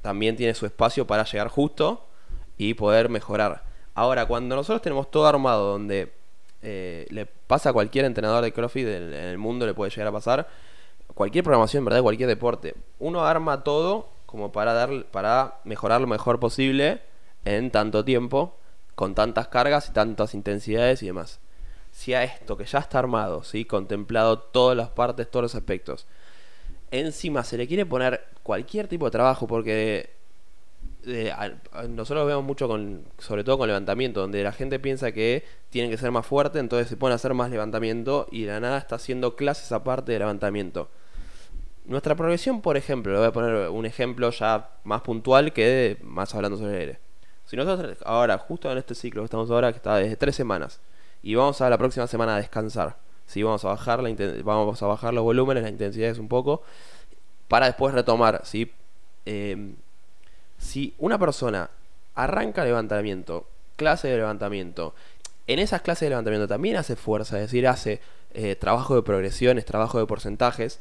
[0.00, 2.06] también tiene su espacio para llegar justo
[2.56, 3.64] y poder mejorar.
[3.94, 6.12] Ahora, cuando nosotros tenemos todo armado, donde
[6.64, 10.12] eh, le pasa a cualquier entrenador de CrossFit en, el mundo, le puede llegar a
[10.12, 10.48] pasar,
[11.14, 12.02] cualquier programación, ¿verdad?
[12.02, 12.74] Cualquier deporte.
[12.98, 17.02] Uno arma todo como para, dar, para mejorar lo mejor posible
[17.44, 18.56] en tanto tiempo,
[18.94, 21.40] con tantas cargas y tantas intensidades y demás.
[21.92, 23.66] Si a esto que ya está armado, ¿sí?
[23.66, 26.06] contemplado todas las partes, todos los aspectos,
[26.90, 30.14] encima se le quiere poner cualquier tipo de trabajo, porque
[31.88, 35.96] nosotros vemos mucho con, sobre todo con levantamiento, donde la gente piensa que tienen que
[35.96, 38.96] ser más fuerte, entonces se ponen a hacer más levantamiento y de la nada está
[38.96, 40.88] haciendo clases aparte de levantamiento.
[41.84, 46.34] Nuestra progresión, por ejemplo, le voy a poner un ejemplo ya más puntual que más
[46.34, 46.98] hablando sobre el aire.
[47.44, 50.80] Si nosotros ahora, justo en este ciclo que estamos ahora, que está desde tres semanas,
[51.22, 54.86] y vamos a la próxima semana a descansar, si vamos a bajar la vamos a
[54.86, 56.62] bajar los volúmenes, las intensidades un poco,
[57.48, 58.72] para después retomar, ¿sí?
[59.26, 59.74] Eh,
[60.64, 61.70] si una persona
[62.14, 63.46] arranca levantamiento,
[63.76, 64.94] clase de levantamiento,
[65.46, 68.00] en esas clases de levantamiento también hace fuerza, es decir, hace
[68.32, 70.80] eh, trabajo de progresiones, trabajo de porcentajes.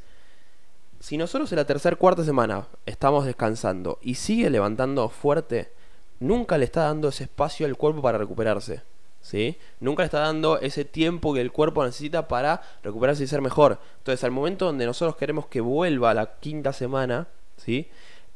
[1.02, 5.74] Si nosotros en la tercera, cuarta semana estamos descansando y sigue levantando fuerte,
[6.22, 8.82] nunca le está dando ese espacio al cuerpo para recuperarse.
[9.22, 9.58] ¿Sí?
[9.80, 13.80] Nunca le está dando ese tiempo que el cuerpo necesita para recuperarse y ser mejor.
[14.00, 17.90] Entonces, al momento donde nosotros queremos que vuelva a la quinta semana, ¿sí?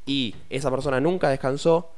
[0.07, 1.91] Y esa persona nunca descansó,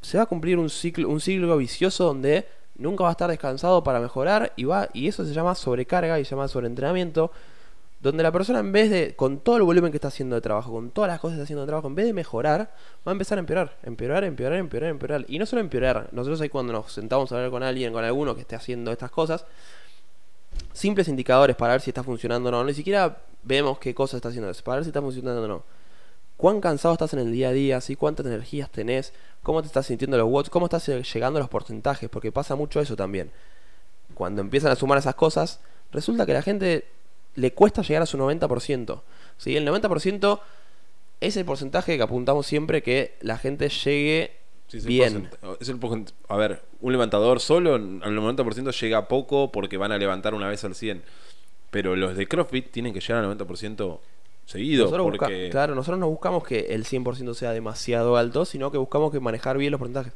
[0.00, 3.84] se va a cumplir un ciclo, un ciclo vicioso donde nunca va a estar descansado
[3.84, 7.30] para mejorar y va y eso se llama sobrecarga y se llama sobreentrenamiento
[8.00, 10.72] donde la persona en vez de con todo el volumen que está haciendo de trabajo,
[10.72, 12.74] con todas las cosas que está haciendo de trabajo, en vez de mejorar,
[13.06, 15.24] va a empezar a empeorar, empeorar, empeorar, empeorar, empeorar.
[15.28, 18.34] Y no solo empeorar, nosotros ahí cuando nos sentamos a hablar con alguien, con alguno
[18.34, 19.46] que esté haciendo estas cosas,
[20.72, 24.30] simples indicadores para ver si está funcionando o no, ni siquiera vemos qué cosa está
[24.30, 25.81] haciendo, para ver si está funcionando o no
[26.42, 27.94] cuán cansado estás en el día a día, ¿sí?
[27.94, 29.12] cuántas energías tenés,
[29.44, 32.80] cómo te estás sintiendo los watts, cómo estás llegando a los porcentajes, porque pasa mucho
[32.80, 33.30] eso también.
[34.14, 35.60] Cuando empiezan a sumar esas cosas,
[35.92, 36.84] resulta que a la gente
[37.36, 39.02] le cuesta llegar a su 90%.
[39.38, 39.56] ¿sí?
[39.56, 40.40] El 90%
[41.20, 44.32] es el porcentaje que apuntamos siempre que la gente llegue
[44.82, 45.30] bien.
[45.60, 45.78] Es el
[46.26, 50.64] a ver, un levantador solo al 90% llega poco porque van a levantar una vez
[50.64, 51.04] al 100.
[51.70, 54.00] Pero los de CrossFit tienen que llegar al 90%
[54.46, 54.84] seguido.
[54.84, 59.20] Nosotros claro, nosotros no buscamos que el 100% sea demasiado alto, sino que buscamos que
[59.20, 60.12] manejar bien los porcentajes.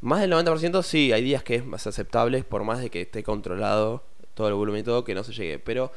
[0.00, 3.22] Más del 90% sí, hay días que es más aceptable, por más de que esté
[3.22, 4.02] controlado
[4.34, 5.58] todo el volumen y todo, que no se llegue.
[5.60, 5.92] Pero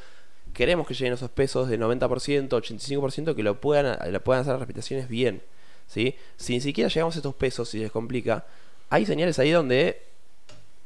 [0.52, 4.60] queremos que lleguen esos pesos de 90%, 85%, que lo puedan, lo puedan hacer las
[4.60, 5.42] repeticiones bien.
[5.86, 6.14] ¿sí?
[6.36, 8.46] Si ni siquiera llegamos a estos pesos y les complica,
[8.90, 10.02] hay señales ahí donde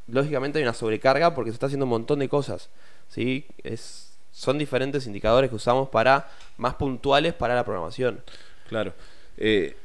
[0.07, 2.71] lógicamente hay una sobrecarga porque se está haciendo un montón de cosas.
[3.09, 3.47] ¿sí?
[3.63, 8.23] Es son diferentes indicadores que usamos para más puntuales para la programación.
[8.69, 8.95] Claro.
[9.37, 9.77] Eh,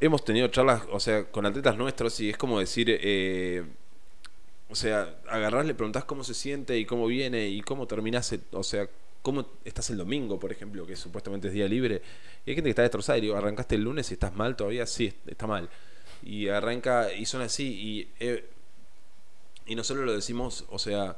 [0.00, 3.64] hemos tenido charlas, o sea, con atletas nuestros y es como decir, eh,
[4.68, 8.88] o sea, agarrarle, preguntás cómo se siente y cómo viene y cómo terminás, o sea,
[9.22, 12.02] cómo estás el domingo, por ejemplo, que supuestamente es día libre.
[12.44, 14.86] Y hay gente que está destrozada y digo, arrancaste el lunes y estás mal todavía,
[14.86, 15.68] sí, está mal.
[16.22, 18.48] Y arranca y son así y, eh,
[19.66, 21.16] y nosotros lo decimos, o sea,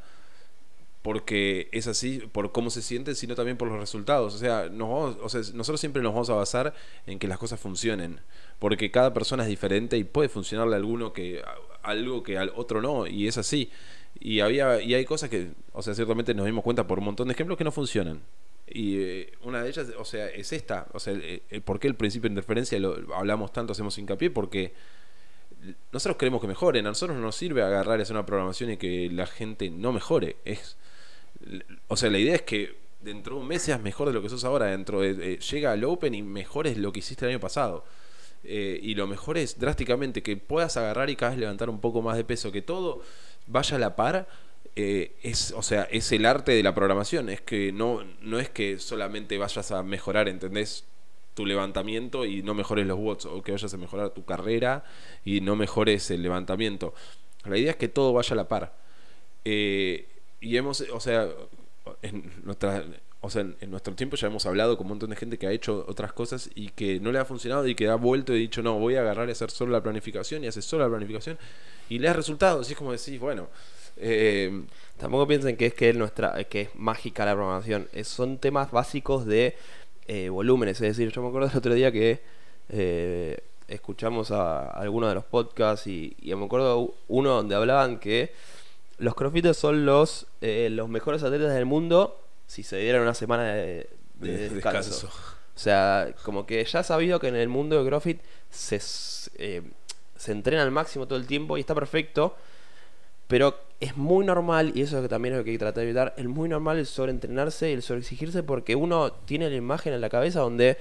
[1.09, 4.35] porque es así, por cómo se siente, sino también por los resultados.
[4.35, 6.75] O sea, nos o sea, nosotros siempre nos vamos a basar
[7.07, 8.21] en que las cosas funcionen,
[8.59, 11.43] porque cada persona es diferente y puede funcionarle a alguno que
[11.83, 13.71] algo que al otro no, y es así.
[14.21, 17.29] Y había y hay cosas que, o sea, ciertamente nos dimos cuenta por un montón
[17.29, 18.21] de ejemplos que no funcionan.
[18.69, 21.95] Y eh, una de ellas, o sea, es esta, o sea, el, por qué el
[21.95, 24.75] principio de interferencia lo hablamos tanto, hacemos hincapié, porque
[25.91, 28.77] nosotros queremos que mejoren, a nosotros no nos sirve agarrar y hacer una programación y
[28.77, 30.77] que la gente no mejore, es
[31.89, 34.29] o sea, la idea es que dentro de un mes seas mejor de lo que
[34.29, 34.67] sos ahora.
[34.67, 37.85] Dentro de, llega al Open y mejores lo que hiciste el año pasado.
[38.45, 42.03] Eh, y lo mejor es drásticamente que puedas agarrar y cada vez levantar un poco
[42.03, 43.03] más de peso, que todo
[43.47, 44.29] vaya a la par.
[44.77, 47.29] Eh, es, o sea, es el arte de la programación.
[47.29, 50.85] Es que no, no es que solamente vayas a mejorar, ¿entendés?
[51.35, 54.83] tu levantamiento y no mejores los watts o que vayas a mejorar tu carrera
[55.25, 56.95] y no mejores el levantamiento.
[57.45, 58.75] La idea es que todo vaya a la par.
[59.45, 60.09] Eh,
[60.41, 61.29] y hemos, o sea,
[62.03, 62.85] en nuestra,
[63.21, 65.53] o sea, en nuestro tiempo ya hemos hablado con un montón de gente que ha
[65.53, 68.63] hecho otras cosas y que no le ha funcionado y que ha vuelto y dicho,
[68.63, 71.39] no, voy a agarrar y hacer solo la planificación y hace solo la planificación
[71.89, 72.61] y le ha resultado.
[72.61, 73.49] Así es como decís, bueno.
[74.01, 74.65] Eh,
[74.99, 77.89] Tampoco piensen que es que, nuestra, que es mágica la programación.
[78.03, 79.55] son temas básicos de
[80.09, 80.81] eh, volúmenes.
[80.81, 82.21] Es decir, yo me acuerdo el otro día que
[82.69, 88.33] eh, escuchamos a, algunos de los podcasts y, y me acuerdo uno donde hablaban que
[88.99, 93.45] los crossfitters son los, eh, los mejores atletas del mundo si se dieran una semana
[93.55, 93.89] de,
[94.21, 94.91] de De- descanso.
[94.91, 95.07] descanso.
[95.55, 98.81] O sea, como que ya sabido que en el mundo de CrossFit se,
[99.39, 99.63] eh,
[100.17, 102.37] se entrena al máximo todo el tiempo y está perfecto,
[103.27, 105.61] pero es muy normal, y eso es lo que también es lo que hay que
[105.61, 109.57] tratar de evitar, es muy normal el sobreentrenarse y el sobreexigirse porque uno tiene la
[109.57, 110.79] imagen en la cabeza donde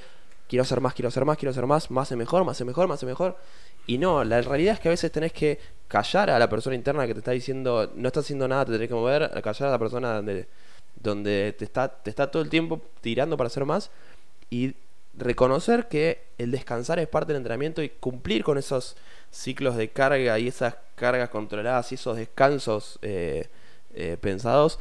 [0.47, 2.87] quiero hacer más, quiero hacer más, quiero hacer más, más es mejor, más es mejor,
[2.87, 3.37] más es mejor.
[3.85, 7.07] Y no, la realidad es que a veces tenés que callar a la persona interna
[7.07, 9.79] que te está diciendo, no está haciendo nada, te tenés que mover, callar a la
[9.79, 10.47] persona donde,
[10.95, 13.89] donde te, está, te está todo el tiempo tirando para hacer más
[14.49, 14.75] y
[15.17, 18.95] reconocer que el descansar es parte del entrenamiento y cumplir con esos
[19.31, 23.47] ciclos de carga y esas cargas controladas y esos descansos eh,
[23.93, 24.79] eh, pensados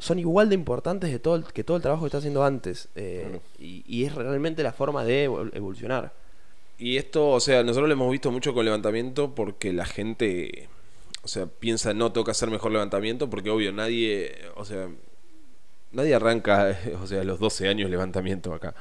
[0.00, 2.88] son igual de importantes de todo el- que todo el trabajo que está haciendo antes
[2.96, 3.42] eh, Claro.
[3.58, 6.12] y, y es realmente la forma de evol- evolucionar.
[6.78, 10.68] Y esto, o sea, nosotros lo hemos visto mucho con levantamiento porque la gente,
[11.22, 14.88] o sea, piensa no toca hacer mejor levantamiento porque obvio nadie, o sea,
[15.92, 18.74] nadie arranca, o sea, a los 12 años levantamiento acá.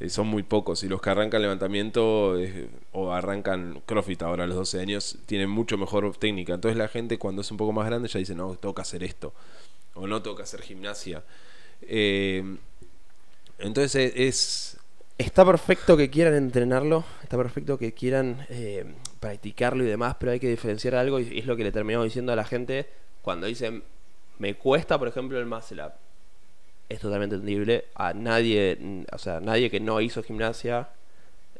[0.00, 4.46] Eh, son muy pocos y los que arrancan levantamiento eh, o arrancan CrossFit ahora a
[4.48, 6.54] los 12 años tienen mucho mejor técnica.
[6.54, 9.32] Entonces la gente cuando es un poco más grande ya dice, no, toca hacer esto
[9.94, 11.22] o no toca hacer gimnasia.
[11.82, 12.56] Eh,
[13.58, 14.76] entonces eh, es...
[15.16, 18.84] Está perfecto que quieran entrenarlo, está perfecto que quieran eh,
[19.20, 22.32] practicarlo y demás, pero hay que diferenciar algo y es lo que le terminamos diciendo
[22.32, 22.88] a la gente
[23.22, 23.84] cuando dicen,
[24.38, 25.84] me cuesta, por ejemplo, el muscle.
[26.88, 27.84] Es totalmente entendible.
[27.94, 28.76] A nadie,
[29.12, 30.88] o sea, nadie que no hizo gimnasia,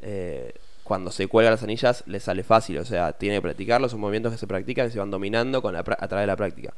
[0.02, 2.78] eh, cuando se cuelga las anillas, le sale fácil.
[2.78, 5.76] O sea, tiene que practicarlo, son movimientos que se practican y se van dominando con
[5.76, 6.74] a través de la práctica.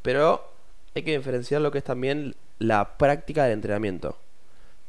[0.00, 0.51] Pero
[0.94, 4.16] hay que diferenciar lo que es también la práctica del entrenamiento.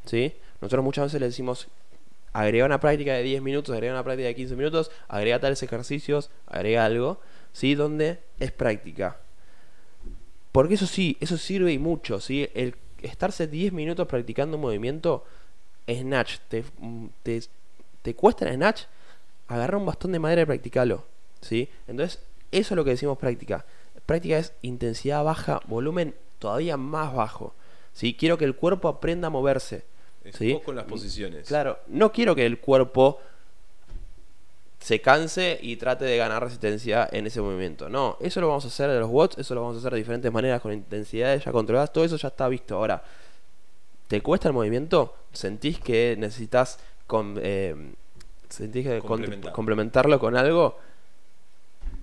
[0.05, 0.33] ¿Sí?
[0.61, 1.67] Nosotros muchas veces le decimos,
[2.33, 6.29] agrega una práctica de 10 minutos, agrega una práctica de 15 minutos, agrega tales ejercicios,
[6.47, 7.19] agrega algo,
[7.53, 7.75] ¿sí?
[7.75, 9.17] Donde es práctica.
[10.51, 12.49] Porque eso sí, eso sirve y mucho, ¿sí?
[12.53, 15.25] El estarse 10 minutos practicando un movimiento,
[15.87, 16.63] snatch, te,
[17.23, 17.43] te,
[18.01, 18.83] te cuesta el snatch,
[19.47, 21.05] agarra un bastón de madera y practicalo,
[21.41, 21.69] ¿sí?
[21.87, 22.19] Entonces,
[22.51, 23.65] eso es lo que decimos práctica.
[24.05, 27.53] Práctica es intensidad baja, volumen todavía más bajo,
[27.93, 28.15] ¿sí?
[28.15, 29.85] Quiero que el cuerpo aprenda a moverse,
[30.37, 30.53] ¿sí?
[30.53, 31.47] poco en las posiciones.
[31.47, 33.19] Claro, no quiero que el cuerpo
[34.79, 37.87] se canse y trate de ganar resistencia en ese movimiento.
[37.87, 39.99] No, eso lo vamos a hacer de los watts, eso lo vamos a hacer de
[39.99, 42.75] diferentes maneras, con intensidades ya controladas, todo eso ya está visto.
[42.75, 43.01] Ahora,
[44.09, 45.15] ¿te cuesta el movimiento?
[45.31, 47.93] ¿Sentís que necesitas con, eh,
[48.49, 49.53] sentís que con- Complementar.
[49.53, 50.77] complementarlo con algo?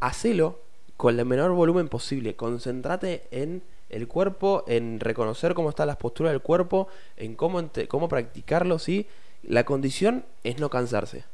[0.00, 0.58] Hacelo
[1.00, 2.36] con el menor volumen posible.
[2.36, 8.06] Concéntrate en el cuerpo, en reconocer cómo están las posturas del cuerpo, en cómo, cómo
[8.10, 9.06] practicarlo, ¿sí?
[9.42, 11.24] La condición es no cansarse.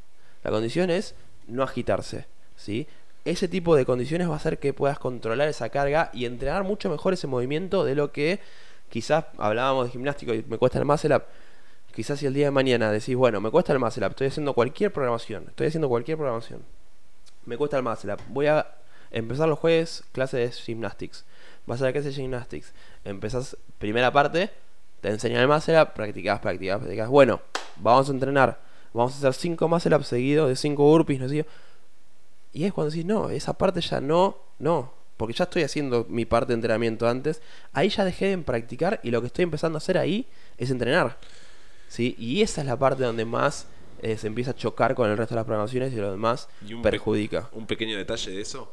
[0.45, 1.15] La condición es
[1.47, 2.87] no agitarse, ¿sí?
[3.25, 6.89] Ese tipo de condiciones va a hacer que puedas controlar esa carga y entrenar mucho
[6.89, 8.39] mejor ese movimiento de lo que
[8.87, 11.23] quizás hablábamos de gimnástico y me cuesta el muscle up.
[11.93, 14.93] Quizás si el día de mañana decís, bueno, me cuesta el muscle estoy haciendo cualquier
[14.93, 16.61] programación, estoy haciendo cualquier programación.
[17.45, 18.15] Me cuesta el muscle.
[18.29, 18.65] Voy a
[19.11, 21.25] empezar los jueves clase de gymnastics.
[21.65, 22.73] Vas a la clase de gymnastics.
[23.03, 24.49] Empezás primera parte,
[25.01, 27.09] te enseñan el muscle up, practicás, practicás, practicás.
[27.09, 27.41] Bueno,
[27.77, 28.59] vamos a entrenar.
[28.93, 31.45] Vamos a hacer 5 muscle ups seguidos de 5 burpees, no sé.
[32.53, 34.93] Y es cuando decís, no, esa parte ya no, no.
[35.17, 37.41] Porque ya estoy haciendo mi parte de entrenamiento antes.
[37.73, 41.17] Ahí ya dejé de practicar y lo que estoy empezando a hacer ahí es entrenar.
[41.89, 42.15] ¿Sí?
[42.17, 43.67] Y esa es la parte donde más
[44.01, 46.73] eh, se empieza a chocar con el resto de las programaciones y lo demás Y
[46.73, 47.49] un pe- perjudica.
[47.53, 48.71] Un pequeño detalle de eso.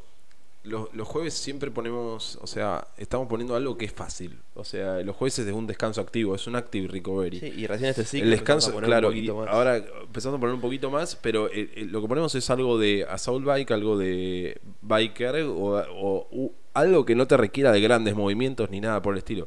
[0.64, 4.38] Los, los jueves siempre ponemos, o sea, estamos poniendo algo que es fácil.
[4.55, 7.38] O sea, los jueves es de un descanso activo, es un active recovery.
[7.38, 9.48] Sí, y recién este ciclo el descanso, claro, y poquito más.
[9.48, 12.79] ahora empezamos a poner un poquito más, pero eh, eh, lo que ponemos es algo
[12.79, 15.55] de assault bike, algo de biker o,
[15.92, 19.46] o- u- algo que no te requiera de grandes movimientos ni nada por el estilo.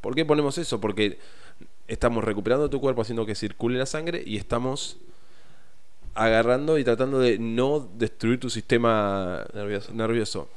[0.00, 0.80] ¿Por qué ponemos eso?
[0.80, 1.18] Porque
[1.88, 4.98] estamos recuperando tu cuerpo haciendo que circule la sangre y estamos
[6.14, 9.92] agarrando y tratando de no destruir tu sistema Nervioso.
[9.92, 10.48] nervioso.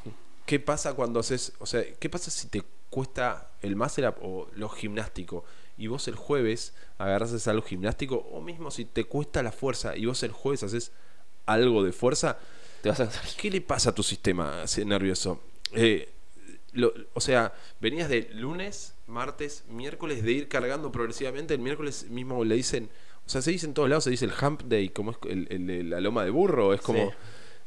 [0.46, 4.48] ¿Qué pasa cuando haces, o sea, qué pasa si te cuesta el muscle up o
[4.56, 5.44] lo gimnástico
[5.78, 10.06] y vos el jueves agarras algo gimnástico o mismo si te cuesta la fuerza y
[10.06, 10.91] vos el jueves haces
[11.46, 12.38] algo de fuerza,
[12.82, 13.10] Te vas a.
[13.38, 15.41] ¿qué le pasa a tu sistema así nervioso?
[15.74, 16.10] Eh,
[16.74, 21.54] lo- o sea, venías de lunes, martes, miércoles de ir cargando progresivamente.
[21.54, 22.89] El miércoles mismo le dicen,
[23.26, 25.90] o sea, se dice en todos lados, se dice el hump day, como es el,
[25.90, 27.16] la loma de burro, es como, Sí.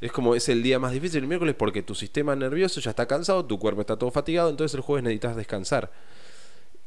[0.03, 3.07] es como es el día más difícil el miércoles porque tu sistema nervioso ya está
[3.07, 5.90] cansado, tu cuerpo está todo fatigado, entonces el jueves necesitas descansar.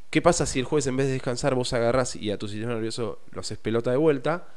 [0.10, 2.74] ¿Qué pasa si el jueves en vez de descansar vos agarrás y a tu sistema
[2.74, 4.48] nervioso lo haces pelota de vuelta?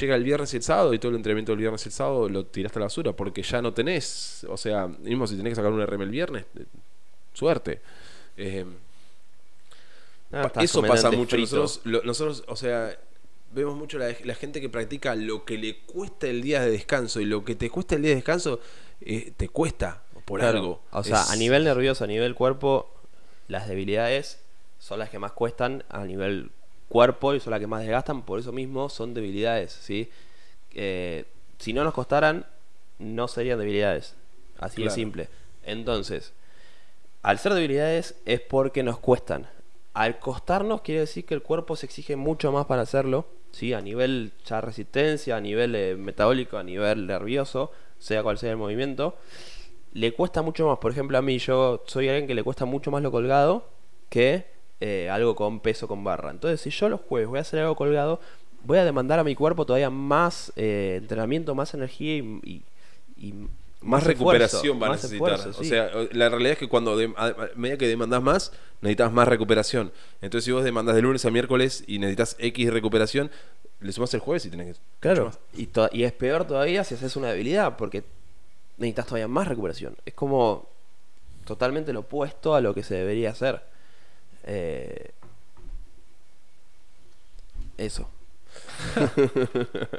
[0.00, 2.28] Llega el viernes y el sábado y todo el entrenamiento del viernes y el sábado
[2.28, 5.56] lo tiraste a la basura porque ya no tenés, o sea, mismo si tenés que
[5.56, 6.64] sacar un RM el viernes, eh,
[7.32, 7.80] suerte.
[8.36, 8.64] Eh,
[10.30, 11.36] Ah, eso pasa mucho.
[11.38, 12.94] Nosotros, lo- nosotros, o sea,
[13.52, 17.20] vemos mucho la, la gente que practica lo que le cuesta el día de descanso
[17.20, 18.60] y lo que te cuesta el día de descanso
[19.00, 20.58] eh, te cuesta por Claro.
[20.58, 20.82] algo.
[20.92, 22.90] O sea, Es- a nivel nervioso, a nivel cuerpo,
[23.48, 24.40] las debilidades
[24.78, 26.50] son las que más cuestan a nivel
[26.88, 30.10] cuerpo y son las que más desgastan, por eso mismo son debilidades, ¿sí?
[30.74, 31.24] Eh,
[31.58, 32.46] si no nos costaran,
[32.98, 34.14] no serían debilidades.
[34.58, 35.28] Así de simple.
[35.64, 36.32] Entonces,
[37.22, 39.48] al ser debilidades es porque nos cuestan.
[39.94, 43.72] Al costarnos quiere decir que el cuerpo se exige mucho más para hacerlo, ¿sí?
[43.74, 48.56] A nivel ya resistencia, a nivel eh, metabólico, a nivel nervioso, sea cual sea el
[48.56, 49.16] movimiento
[49.92, 50.78] le cuesta mucho más.
[50.78, 53.68] Por ejemplo, a mí, yo soy alguien que le cuesta mucho más lo colgado
[54.08, 54.46] que
[54.80, 56.30] eh, algo con peso con barra.
[56.30, 58.20] Entonces, si yo los jueves voy a hacer algo colgado,
[58.64, 62.62] voy a demandar a mi cuerpo todavía más eh, entrenamiento, más energía y, y-
[63.16, 63.34] y
[63.80, 65.34] más, recuperación va a más necesitar.
[65.34, 68.52] esfuerzo, O sea, la realidad es que cuando de- a, a medida que demandas más,
[68.80, 69.92] necesitas más recuperación.
[70.20, 73.30] Entonces, si vos demandas de lunes a miércoles y necesitas X recuperación,
[73.80, 74.82] le sumas el jueves y tenés que.
[75.00, 78.02] Claro, y, y es peor todavía si haces una debilidad, porque
[78.78, 79.96] necesitas todavía más recuperación.
[80.04, 80.68] Es como
[81.44, 83.62] totalmente lo opuesto a lo que se debería hacer.
[84.44, 85.10] Eh,
[87.76, 88.08] eso.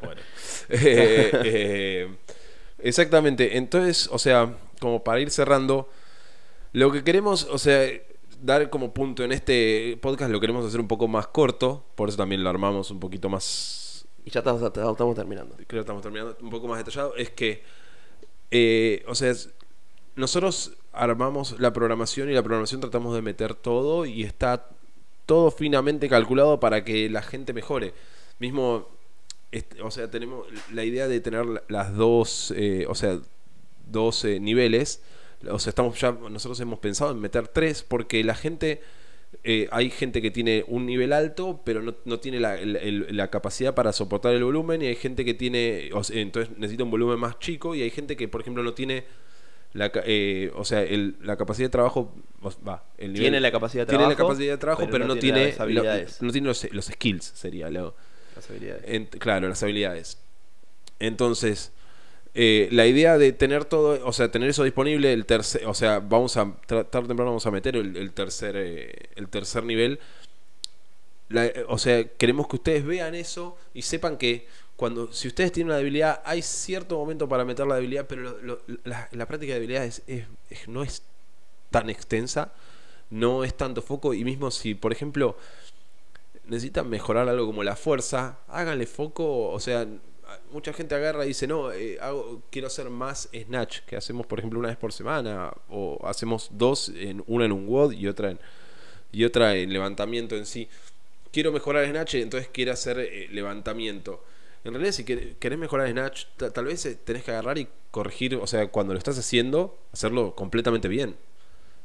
[0.04, 0.22] Bueno.
[0.72, 2.15] Eh, eh,
[2.84, 3.58] exactamente.
[3.58, 5.89] Entonces, o sea, como para ir cerrando,
[6.74, 7.89] lo que queremos, o sea,
[8.42, 12.18] dar como punto en este podcast lo queremos hacer un poco más corto, por eso
[12.18, 15.56] también lo armamos un poquito más Y ya estamos, estamos terminando.
[15.56, 17.63] creo que estamos terminando un poco más detallado, es que,
[18.52, 19.34] eh, o sea,
[20.15, 24.70] nosotros armamos la programación y la programación tratamos de meter todo y está
[25.26, 27.94] todo finamente calculado para que la gente mejore.
[28.39, 28.88] Mismo,
[29.52, 33.20] este, o sea, tenemos la idea de tener la- las dos, eh, o sea,
[33.88, 35.02] dos eh, niveles.
[35.50, 38.82] O sea, estamos ya, nosotros hemos pensado en meter tres porque la gente
[39.44, 43.16] eh, hay gente que tiene un nivel alto, pero no, no tiene la, el- el-
[43.16, 46.84] la capacidad para soportar el volumen, y hay gente que tiene, o sea, entonces necesita
[46.84, 49.04] un volumen más chico, y hay gente que, por ejemplo, no tiene
[49.74, 52.12] la, eh, o sea, el- la capacidad de trabajo,
[52.68, 55.08] va, el nivel- Tiene la capacidad de tiene la trabajo, capacidad de trabajo, pero, pero
[55.08, 55.60] no, no tiene, tiene las
[56.22, 57.96] lo- no tiene los, los skills, sería lo,
[58.36, 59.10] Las habilidades.
[59.20, 60.18] Claro, las habilidades.
[61.00, 61.72] Entonces,
[62.36, 66.00] eh, la idea de tener todo, o sea, tener eso disponible, el tercer, o sea,
[66.00, 70.00] vamos a tarde temprano vamos a meter el, tercer, eh, el tercer nivel.
[71.68, 75.78] O sea, queremos que ustedes vean eso y sepan que cuando, si ustedes tienen una
[75.78, 80.24] debilidad, hay cierto momento para meter la debilidad, pero lo- la, práctica de habilidades es-
[80.50, 81.04] es- no es
[81.70, 82.52] tan extensa,
[83.12, 85.38] no es tanto foco, y mismo si, por ejemplo,
[86.50, 89.88] necesitan mejorar algo como la fuerza, háganle foco, o sea,
[90.52, 94.40] mucha gente agarra y dice, no, eh, hago, quiero hacer más snatch, que hacemos por
[94.40, 98.32] ejemplo una vez por semana, o hacemos dos, en, una en un WOD y otra
[98.32, 98.40] en,
[99.12, 100.70] y otra en levantamiento en sí.
[101.32, 104.24] Quiero mejorar snatch, entonces quiero hacer eh, levantamiento.
[104.64, 107.68] En realidad, si quer- querés mejorar snatch, ta- tal vez eh, tenés que agarrar y
[107.92, 111.18] corregir, o sea, cuando lo estás haciendo, hacerlo completamente bien.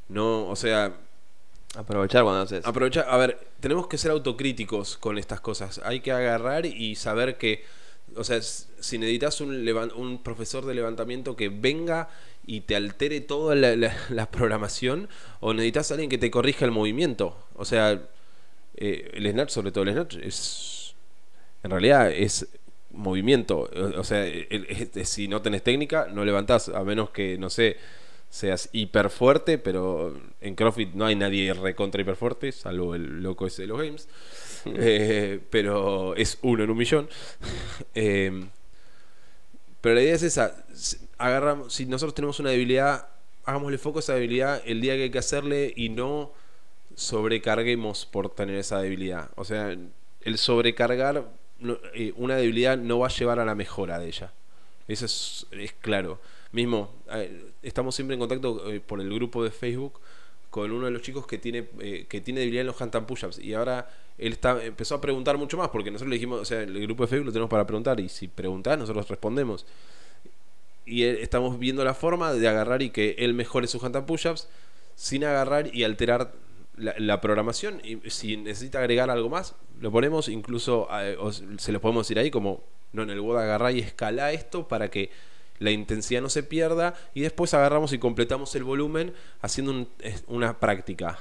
[0.09, 0.97] No, o sea,
[1.77, 2.65] Aprovechar cuando haces.
[2.65, 5.81] Aprovecha, a ver, tenemos que ser autocríticos con estas cosas.
[5.85, 7.65] Hay que agarrar y saber que,
[8.17, 12.09] o sea, si necesitas un, un profesor de levantamiento que venga
[12.47, 13.55] y te altere toda
[14.11, 15.09] la, programación,
[15.41, 17.37] o necesitas alguien que te corrija el movimiento.
[17.57, 18.01] O sea,
[18.77, 20.95] eh, el snatch, sobre todo el snatch, es.
[21.65, 22.47] En realidad es
[22.93, 23.61] movimiento.
[23.75, 27.51] O, o sea, el- el- si no tenés técnica, no levantás, a menos que, no
[27.51, 27.79] sé,
[28.35, 33.47] seas hiper fuerte, pero en CrossFit no hay nadie recontra hiper fuerte, salvo el loco
[33.47, 34.09] ese de los games.
[34.67, 37.09] Eh, pero es uno en un millón.
[37.95, 38.47] Eh,
[39.81, 40.65] pero la idea es esa.
[41.19, 43.09] Agarramos, si nosotros tenemos una debilidad,
[43.45, 46.33] hagámosle foco a esa debilidad el día que hay que hacerle y no
[46.97, 49.29] sobrecarguemos por tener esa debilidad.
[49.37, 49.77] O sea,
[50.23, 51.29] el sobrecargar
[51.95, 54.33] eh, una debilidad no va a llevar a la mejora de ella.
[54.89, 56.21] Eso es, es claro.
[56.53, 56.91] Mismo,
[57.63, 60.01] estamos siempre en contacto eh, por el grupo de Facebook
[60.51, 63.39] con uno de los chicos que tiene eh, que tiene debilidad en los handstand push-ups
[63.41, 66.63] y ahora él está empezó a preguntar mucho más porque nosotros le dijimos, o sea,
[66.63, 69.67] el grupo de Facebook lo tenemos para preguntar y si preguntás nosotros respondemos.
[70.87, 74.49] Y él- estamos viendo la forma de agarrar y que él mejore sus handstand push-ups
[74.95, 76.33] sin agarrar y alterar
[76.77, 77.81] la, programación.
[77.83, 81.17] Y si necesita agregar algo más, lo ponemos, incluso eh,
[81.59, 82.63] se lo podemos decir ahí como,
[82.95, 85.11] no, en el WOD agarrá y escala esto para que
[85.59, 89.89] la intensidad no se pierda y después agarramos y completamos el volumen haciendo un-
[90.27, 91.19] una práctica.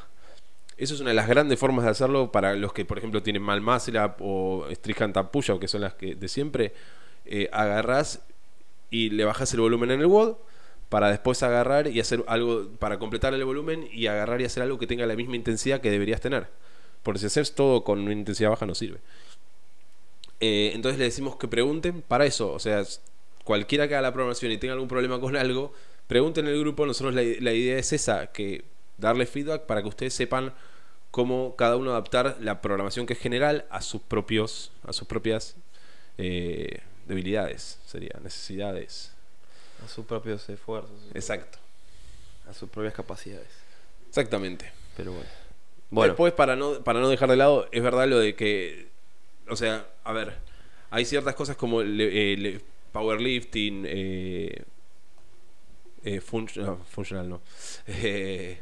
[0.78, 3.43] Eso es una de las grandes formas de hacerlo para los que, por ejemplo, tienen
[3.43, 6.74] mal muscle o strict hand tap push up, que son las que de siempre.
[7.26, 8.21] Eh, agarrás
[8.89, 10.36] y le bajas el volumen en el WOD
[10.89, 14.78] para después agarrar y hacer algo para completar el volumen y agarrar y hacer algo
[14.80, 16.47] que tenga la misma intensidad que deberías tener.
[17.03, 18.99] Porque si haces todo con una intensidad baja no sirve.
[20.45, 22.51] Eh, entonces le decimos que pregunten para eso.
[22.51, 22.83] O sea,
[23.45, 25.71] cualquiera que haga la programación y tenga algún problema con algo,
[26.07, 26.85] pregunten en el grupo.
[26.85, 28.65] Nosotros la, la idea es esa, que
[28.97, 30.53] darle feedback para que ustedes sepan
[31.11, 35.55] cómo cada uno adaptar la programación que es general a sus propios, a sus propias
[36.17, 39.13] eh, debilidades, sería, necesidades.
[39.85, 40.91] A sus propios esfuerzos.
[41.13, 41.57] Exacto.
[42.49, 43.47] A sus propias capacidades.
[44.09, 44.73] Exactamente.
[44.97, 45.29] Pero bueno.
[45.89, 48.89] Bueno, Después, para no, para no dejar de lado, es verdad lo de que,
[49.49, 50.33] o sea, a ver,
[50.89, 54.63] hay ciertas cosas como le- eh, le- powerlifting, eh,
[56.03, 57.41] eh, func- no, funcional no,
[57.87, 58.59] eh,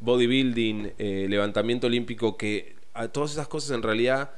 [0.00, 4.30] bodybuilding, eh, levantamiento olímpico, que a todas esas cosas en realidad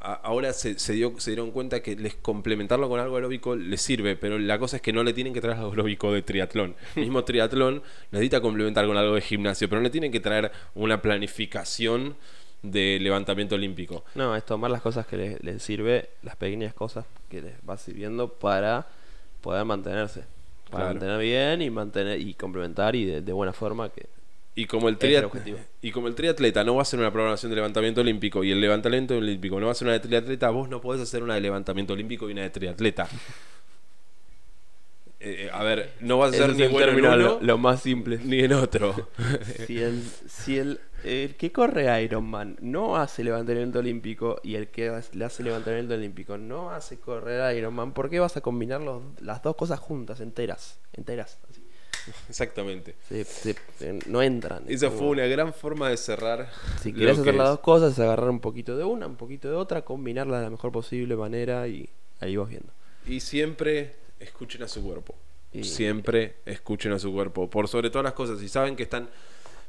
[0.00, 3.82] a- ahora se, se, dio, se dieron cuenta que les complementarlo con algo aeróbico les
[3.82, 6.76] sirve, pero la cosa es que no le tienen que traer algo aeróbico de triatlón.
[6.96, 7.82] El mismo triatlón
[8.12, 12.16] necesita complementar con algo de gimnasio, pero no le tienen que traer una planificación
[12.62, 14.04] de levantamiento olímpico.
[14.14, 17.76] no, es tomar las cosas que les, les sirve, las pequeñas cosas que les va
[17.76, 18.86] sirviendo para
[19.40, 20.24] poder mantenerse.
[20.70, 20.94] Para Claro.
[20.94, 24.06] mantener bien y mantener y complementar y de, de buena forma que
[24.54, 24.94] Y como el
[25.24, 25.58] objetivo.
[25.82, 28.60] y como el triatleta no va a hacer una programación de levantamiento olímpico y el
[28.60, 31.40] levantamiento olímpico no va a ser una de triatleta, vos no podés hacer una de
[31.40, 33.08] levantamiento olímpico y una de triatleta.
[35.22, 37.82] Eh, a ver, no vas a ser ni bueno en término uno lo, lo más
[37.82, 38.18] simple.
[38.24, 39.08] ni en otro.
[39.66, 44.88] si el, si el, el que corre Ironman no hace levantamiento olímpico y el que
[44.88, 49.02] hace- le hace levantamiento olímpico no hace correr Ironman, ¿por qué vas a combinar los-
[49.20, 50.80] las dos cosas juntas, enteras?
[50.94, 51.38] Enteras.
[51.50, 51.62] así?
[52.30, 52.94] Exactamente.
[53.08, 53.56] Se- se-
[54.06, 54.64] no entran.
[54.68, 56.48] Esa Como- fue una gran forma de cerrar.
[56.80, 57.50] Si lo quieres que hacer las es.
[57.50, 60.50] dos cosas, es agarrar un poquito de una, un poquito de otra, combinarla de la
[60.50, 61.90] mejor posible manera y
[62.20, 62.72] ahí vas viendo.
[63.06, 65.14] Y siempre escuchen a su cuerpo.
[65.52, 67.50] Y- Siempre escuchen a su cuerpo.
[67.50, 68.38] Por sobre todas las cosas.
[68.38, 69.08] Si saben que están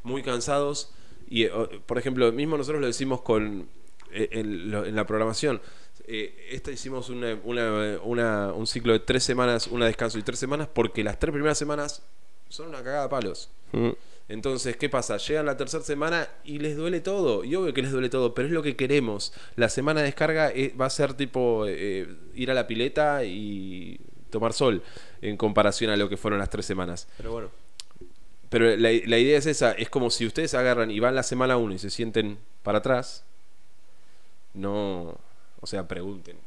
[0.03, 0.91] muy cansados.
[1.29, 1.51] Y, eh,
[1.85, 3.67] por ejemplo, mismo nosotros lo decimos con
[4.13, 5.61] eh, en, la programación.
[6.05, 10.37] Eh, esta hicimos una, una- una- un ciclo de tres semanas, una descanso y tres
[10.37, 12.03] semanas, porque las tres primeras semanas
[12.49, 13.49] son una cagada de palos.
[13.71, 13.91] Mm.
[14.27, 15.17] Entonces, ¿qué pasa?
[15.17, 17.43] Llegan la tercera semana y les duele todo.
[17.45, 19.33] Y obvio que les duele todo, pero es lo que queremos.
[19.55, 23.99] La semana de descarga va a ser tipo eh, ir a la pileta y
[24.31, 24.81] tomar sol
[25.21, 27.07] en comparación a lo que fueron las tres semanas.
[27.17, 27.49] Pero bueno,
[28.49, 31.57] Pero la, la idea es esa, es como si ustedes agarran y van la semana
[31.57, 33.23] 1 y se sienten para atrás,
[34.53, 35.15] no,
[35.59, 36.37] o sea, pregunten.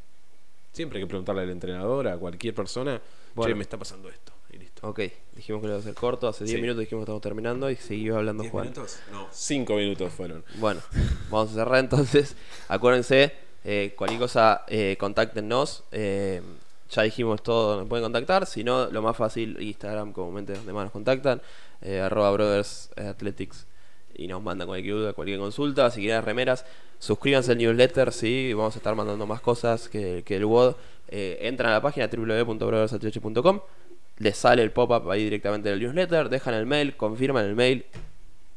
[0.73, 3.01] Siempre hay que preguntarle al entrenador, a cualquier persona,
[3.35, 3.49] Bueno.
[3.49, 4.33] che, me está pasando esto.
[4.53, 4.87] Y listo.
[4.89, 5.01] ok,
[5.35, 6.63] dijimos que lo iba a hacer corto, hace 10 Sí.
[6.63, 8.65] minutos dijimos que estamos terminando y siguió hablando ¿Diez Juan.
[8.67, 8.99] minutos?
[9.11, 10.45] No, 5 minutos fueron.
[10.59, 10.81] Bueno,
[11.31, 12.37] vamos a cerrar entonces.
[12.69, 13.33] Acuérdense,
[13.65, 15.85] eh, cualquier cosa, eh, contáctenos.
[15.91, 16.43] eh,
[16.91, 18.47] ya dijimos todo, nos pueden contactar.
[18.47, 21.41] Si no, lo más fácil, Instagram, comúnmente donde más nos contactan.
[21.83, 23.67] eh, arroba Brothers Athletics.
[24.17, 25.91] Y nos mandan cualquier duda, cualquier consulta.
[25.91, 26.65] Si quieren remeras,
[27.01, 28.13] suscríbanse al newsletter.
[28.13, 30.77] Sí, vamos a estar mandando más cosas que, que el WOD.
[31.09, 33.61] Eh, entran a la página www.brothersathletic.com.
[34.19, 36.29] Les sale el pop-up ahí directamente del newsletter.
[36.29, 37.85] Dejan el mail, confirman el mail.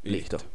[0.03, 0.37] Y Listo.
[0.37, 0.49] listo.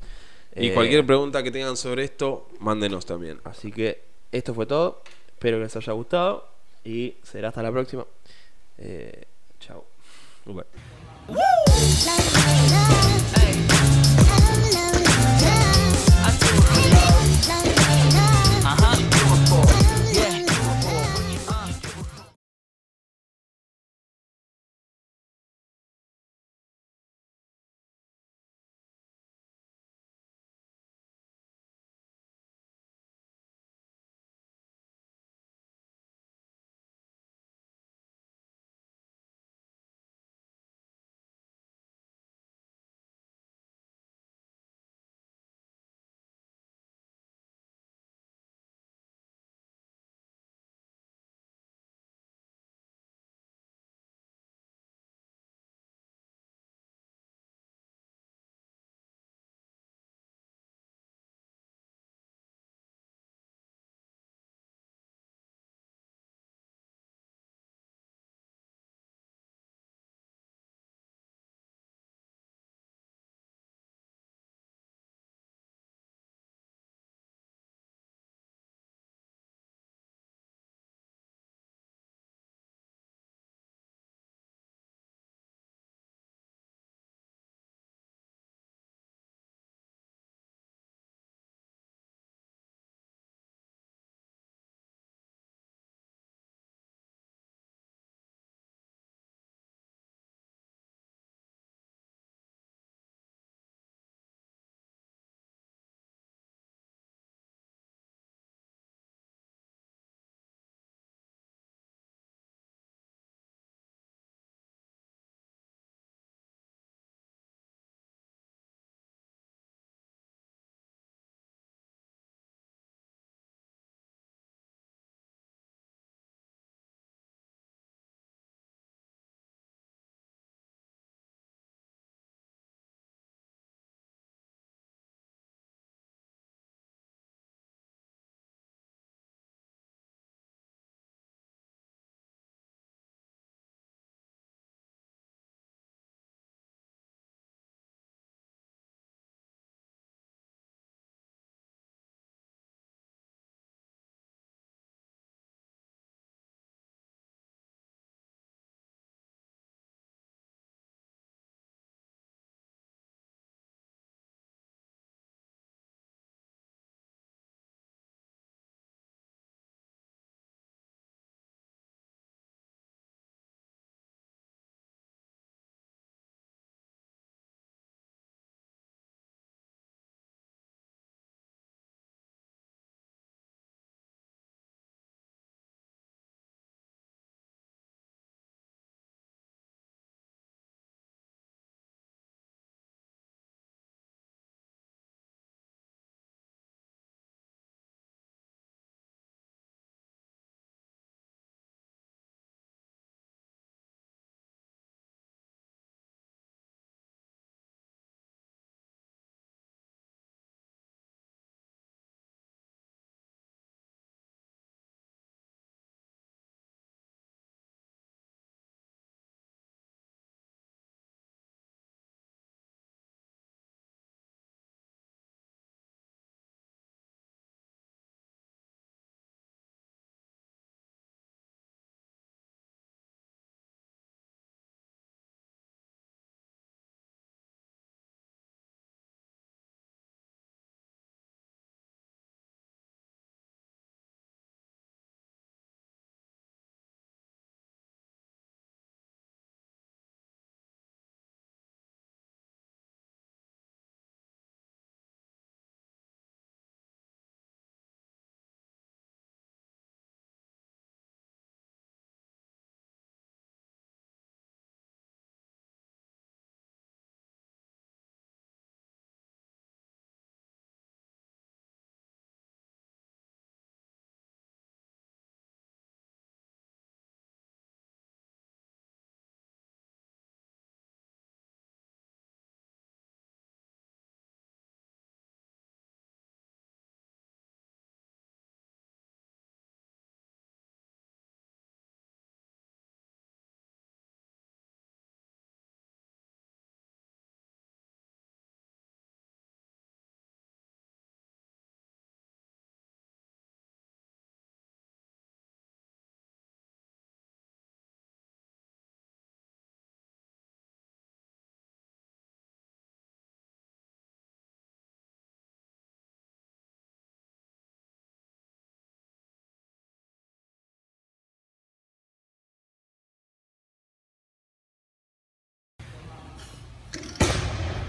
[0.54, 3.40] Y Eh, cualquier pregunta que tengan sobre esto, mándenos también.
[3.44, 5.02] Así que esto fue todo.
[5.28, 6.46] Espero que les haya gustado.
[6.84, 8.06] Y será hasta la próxima.
[8.78, 9.24] Eh,
[9.60, 9.86] chao.
[10.46, 10.66] Uber.